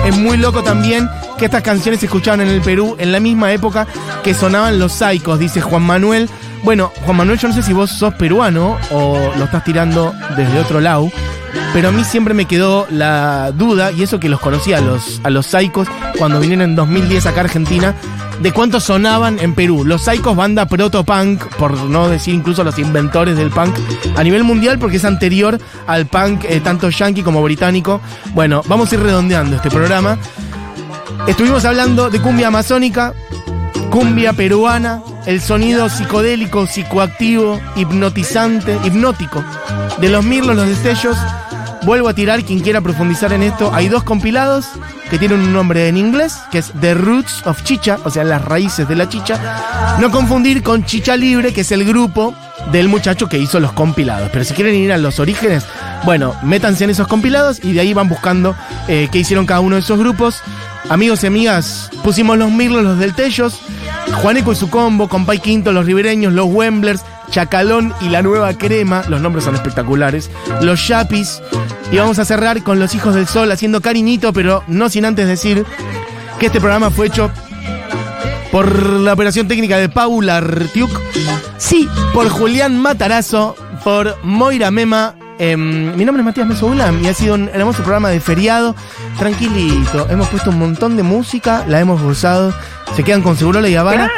es 0.05 0.17
muy 0.17 0.37
loco 0.37 0.63
también 0.63 1.09
que 1.37 1.45
estas 1.45 1.63
canciones 1.63 1.99
se 1.99 2.05
escuchaban 2.05 2.41
en 2.41 2.49
el 2.49 2.61
Perú 2.61 2.95
en 2.99 3.11
la 3.11 3.19
misma 3.19 3.51
época 3.53 3.87
que 4.23 4.33
sonaban 4.33 4.79
los 4.79 4.93
Saicos, 4.93 5.39
dice 5.39 5.61
Juan 5.61 5.83
Manuel. 5.83 6.29
Bueno, 6.63 6.93
Juan 7.03 7.17
Manuel, 7.17 7.37
yo 7.37 7.49
no 7.49 7.53
sé 7.53 7.61
si 7.61 7.73
vos 7.73 7.91
sos 7.91 8.13
peruano 8.13 8.77
o 8.89 9.17
lo 9.37 9.45
estás 9.45 9.65
tirando 9.65 10.13
desde 10.37 10.59
otro 10.59 10.79
lado, 10.79 11.11
pero 11.73 11.89
a 11.89 11.91
mí 11.91 12.05
siempre 12.05 12.33
me 12.33 12.45
quedó 12.45 12.87
la 12.89 13.51
duda, 13.51 13.91
y 13.91 14.03
eso 14.03 14.17
que 14.19 14.29
los 14.29 14.39
conocí 14.39 14.71
a 14.71 14.79
los, 14.79 15.19
a 15.23 15.29
los 15.29 15.47
Saicos 15.47 15.89
cuando 16.17 16.39
vinieron 16.39 16.69
en 16.69 16.75
2010 16.75 17.25
acá 17.25 17.41
a 17.41 17.43
Argentina, 17.43 17.95
de 18.41 18.51
cuánto 18.53 18.79
sonaban 18.79 19.39
en 19.39 19.55
Perú. 19.55 19.83
Los 19.83 20.03
Saicos, 20.03 20.37
banda 20.37 20.65
proto-punk, 20.65 21.43
por 21.57 21.73
no 21.73 22.07
decir 22.07 22.33
incluso 22.33 22.63
los 22.63 22.79
inventores 22.79 23.35
del 23.35 23.49
punk 23.49 23.75
a 24.15 24.23
nivel 24.23 24.45
mundial, 24.45 24.79
porque 24.79 24.97
es 24.97 25.05
anterior 25.05 25.59
al 25.85 26.05
punk 26.05 26.45
eh, 26.45 26.61
tanto 26.61 26.89
yankee 26.89 27.23
como 27.23 27.43
británico. 27.43 27.99
Bueno, 28.33 28.61
vamos 28.67 28.89
a 28.91 28.95
ir 28.95 29.01
redondeando 29.01 29.57
este 29.57 29.69
programa. 29.69 30.17
Estuvimos 31.27 31.65
hablando 31.65 32.09
de 32.09 32.21
cumbia 32.21 32.47
amazónica, 32.47 33.13
cumbia 33.89 34.33
peruana, 34.33 35.01
el 35.25 35.41
sonido 35.41 35.89
psicodélico, 35.89 36.67
psicoactivo, 36.67 37.59
hipnotizante, 37.75 38.77
hipnótico 38.83 39.43
de 39.99 40.09
los 40.09 40.23
mirlos, 40.23 40.55
los 40.55 40.67
destellos. 40.67 41.17
Vuelvo 41.83 42.07
a 42.07 42.13
tirar, 42.13 42.43
quien 42.43 42.61
quiera 42.61 42.81
profundizar 42.81 43.33
en 43.33 43.43
esto, 43.43 43.73
hay 43.73 43.89
dos 43.89 44.03
compilados 44.03 44.67
que 45.09 45.19
tienen 45.19 45.41
un 45.41 45.53
nombre 45.53 45.89
en 45.89 45.97
inglés, 45.97 46.37
que 46.49 46.59
es 46.59 46.71
The 46.79 46.93
Roots 46.93 47.45
of 47.45 47.61
Chicha, 47.63 47.99
o 48.03 48.09
sea, 48.09 48.23
las 48.23 48.43
raíces 48.43 48.87
de 48.87 48.95
la 48.95 49.09
chicha. 49.09 49.97
No 49.99 50.09
confundir 50.09 50.63
con 50.63 50.85
Chicha 50.85 51.17
Libre, 51.17 51.53
que 51.53 51.61
es 51.61 51.71
el 51.71 51.83
grupo 51.83 52.33
del 52.71 52.87
muchacho 52.87 53.27
que 53.27 53.37
hizo 53.37 53.59
los 53.59 53.73
compilados. 53.73 54.29
Pero 54.31 54.45
si 54.45 54.53
quieren 54.53 54.75
ir 54.75 54.93
a 54.93 54.97
los 54.97 55.19
orígenes, 55.19 55.65
bueno, 56.05 56.33
métanse 56.41 56.85
en 56.85 56.89
esos 56.89 57.07
compilados 57.07 57.59
y 57.63 57.73
de 57.73 57.81
ahí 57.81 57.93
van 57.93 58.09
buscando 58.09 58.55
eh, 58.87 59.09
qué 59.11 59.19
hicieron 59.19 59.45
cada 59.45 59.59
uno 59.59 59.75
de 59.75 59.81
esos 59.81 59.99
grupos. 59.99 60.41
Amigos 60.89 61.23
y 61.23 61.27
amigas, 61.27 61.89
pusimos 62.03 62.37
los 62.37 62.51
Mirlos, 62.51 62.83
los 62.83 62.97
del 62.97 63.13
Tellos, 63.13 63.59
Juaneco 64.21 64.53
y 64.53 64.55
su 64.55 64.69
combo, 64.69 65.09
Compay 65.09 65.39
Quinto, 65.39 65.71
los 65.71 65.85
ribereños, 65.85 66.33
los 66.33 66.47
Wemblers, 66.47 67.03
Chacalón 67.29 67.93
y 68.01 68.09
la 68.09 68.21
nueva 68.21 68.53
crema, 68.53 69.03
los 69.09 69.21
nombres 69.21 69.45
son 69.45 69.55
espectaculares, 69.55 70.29
los 70.61 70.87
Yapis, 70.87 71.41
y 71.91 71.97
vamos 71.97 72.19
a 72.19 72.25
cerrar 72.25 72.63
con 72.63 72.79
los 72.79 72.95
hijos 72.95 73.15
del 73.15 73.27
sol 73.27 73.51
haciendo 73.51 73.81
cariñito, 73.81 74.33
pero 74.33 74.63
no 74.67 74.89
sin 74.89 75.05
antes 75.05 75.27
decir 75.27 75.65
que 76.39 76.47
este 76.47 76.59
programa 76.59 76.89
fue 76.89 77.07
hecho 77.07 77.31
por 78.51 78.99
la 78.99 79.13
operación 79.13 79.47
técnica 79.47 79.77
de 79.77 79.89
Paula 79.89 80.37
Artiuk, 80.37 80.91
sí, 81.57 81.89
por 82.13 82.29
Julián 82.29 82.79
Matarazo, 82.79 83.55
por 83.83 84.17
Moira 84.23 84.69
Mema. 84.69 85.15
Em, 85.51 85.95
mi 85.95 86.05
nombre 86.05 86.21
es 86.21 86.25
Matías 86.25 86.47
Mesoulam 86.47 87.03
y 87.03 87.07
ha 87.07 87.13
sido 87.13 87.35
un 87.35 87.49
hermoso 87.49 87.83
programa 87.83 88.09
de 88.09 88.19
feriado. 88.19 88.75
Tranquilito, 89.17 90.07
hemos 90.09 90.27
puesto 90.29 90.49
un 90.49 90.59
montón 90.59 90.95
de 90.95 91.03
música, 91.03 91.65
la 91.67 91.79
hemos 91.79 92.01
gozado. 92.01 92.53
Se 92.95 93.03
quedan 93.03 93.21
con 93.21 93.35
Segurola 93.35 93.67
y 93.67 93.75
Habana 93.75 94.11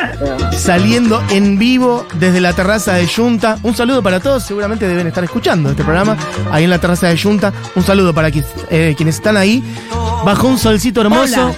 saliendo 0.52 1.24
en 1.30 1.58
vivo 1.58 2.06
desde 2.16 2.42
la 2.42 2.54
terraza 2.54 2.94
de 2.94 3.08
Junta. 3.08 3.58
Un 3.64 3.76
saludo 3.76 4.04
para 4.04 4.20
todos, 4.20 4.44
seguramente 4.44 4.88
deben 4.88 5.08
estar 5.08 5.24
escuchando 5.24 5.70
este 5.70 5.84
programa 5.84 6.18
ahí 6.52 6.66
en 6.66 6.70
la 6.70 6.80
terraza 6.80 7.08
de 7.08 7.18
Junta. 7.18 7.54
Un 7.76 7.84
saludo 7.84 8.14
para 8.14 8.30
eh, 8.30 8.94
quienes 8.98 9.16
están 9.16 9.38
ahí. 9.38 9.64
Bajo 10.26 10.48
un 10.48 10.58
solcito 10.58 11.02
hermoso. 11.02 11.56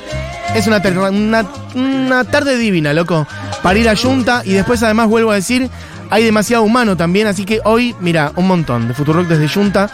Es 0.56 0.65
una, 0.67 0.82
una, 1.10 1.45
una 1.75 2.23
tarde 2.23 2.58
divina, 2.58 2.93
loco. 2.93 3.27
Para 3.62 3.80
ir 3.80 3.89
a 3.89 3.95
Junta 3.95 4.43
y 4.45 4.53
después 4.53 4.82
además 4.84 5.08
vuelvo 5.08 5.32
a 5.32 5.36
decir, 5.36 5.69
hay 6.09 6.23
demasiado 6.23 6.63
humano 6.63 6.95
también, 6.97 7.27
así 7.27 7.45
que 7.45 7.61
hoy, 7.63 7.95
mira, 7.99 8.31
un 8.35 8.47
montón 8.47 8.87
de 8.87 8.93
Futurock 8.93 9.27
desde 9.27 9.47
Junta. 9.47 9.89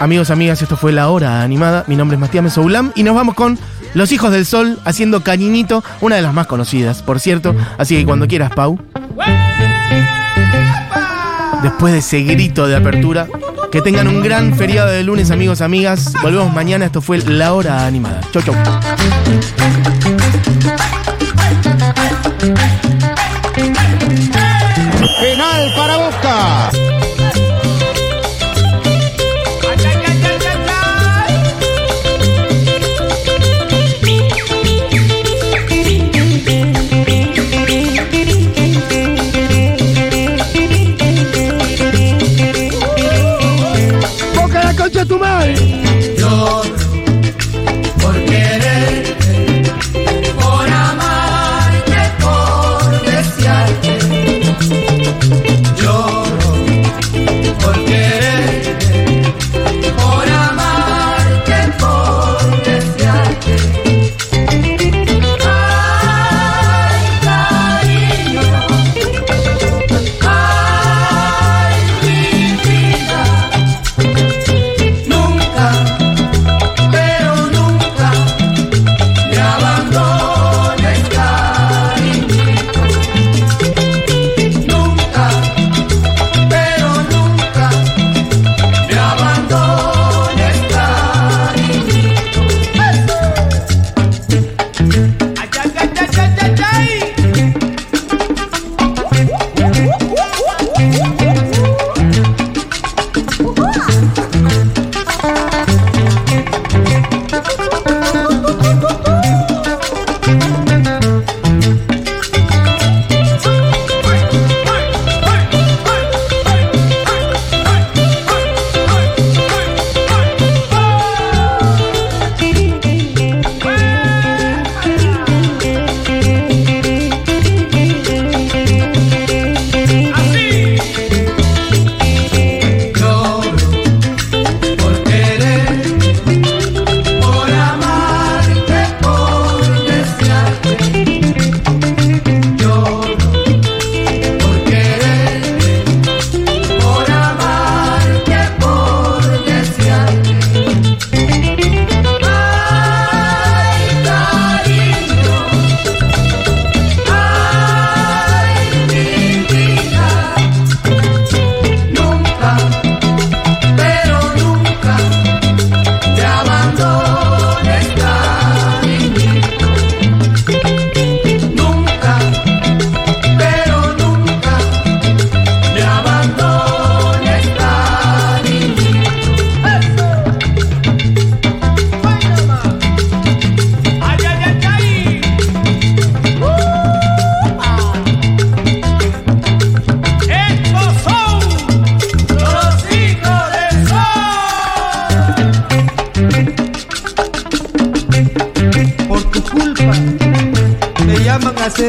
Amigos, 0.00 0.30
amigas, 0.30 0.60
esto 0.62 0.76
fue 0.76 0.92
La 0.92 1.08
Hora 1.08 1.42
Animada. 1.42 1.84
Mi 1.86 1.96
nombre 1.96 2.16
es 2.16 2.20
Matías 2.20 2.44
Mesoulam 2.44 2.92
y 2.94 3.02
nos 3.02 3.14
vamos 3.14 3.34
con 3.34 3.58
Los 3.94 4.12
Hijos 4.12 4.30
del 4.30 4.46
Sol 4.46 4.78
haciendo 4.84 5.22
Cariñito, 5.22 5.82
una 6.00 6.16
de 6.16 6.22
las 6.22 6.34
más 6.34 6.46
conocidas, 6.46 7.02
por 7.02 7.20
cierto. 7.20 7.54
Así 7.78 7.96
que 7.96 8.04
cuando 8.04 8.26
quieras, 8.26 8.50
Pau. 8.54 8.78
Después 11.62 11.92
de 11.92 11.98
ese 11.98 12.22
grito 12.22 12.68
de 12.68 12.76
apertura, 12.76 13.26
que 13.70 13.82
tengan 13.82 14.08
un 14.08 14.22
gran 14.22 14.54
feriado 14.54 14.88
de 14.88 15.02
lunes, 15.02 15.30
amigos, 15.30 15.60
amigas. 15.60 16.14
Volvemos 16.22 16.52
mañana. 16.52 16.86
Esto 16.86 17.00
fue 17.00 17.18
La 17.18 17.52
Hora 17.52 17.86
Animada. 17.86 18.20
Chau, 18.32 18.42
chau. 18.42 18.54
Penal 25.20 25.72
para 25.74 25.96
Boca. 25.96 26.70
¡Boca 26.70 26.77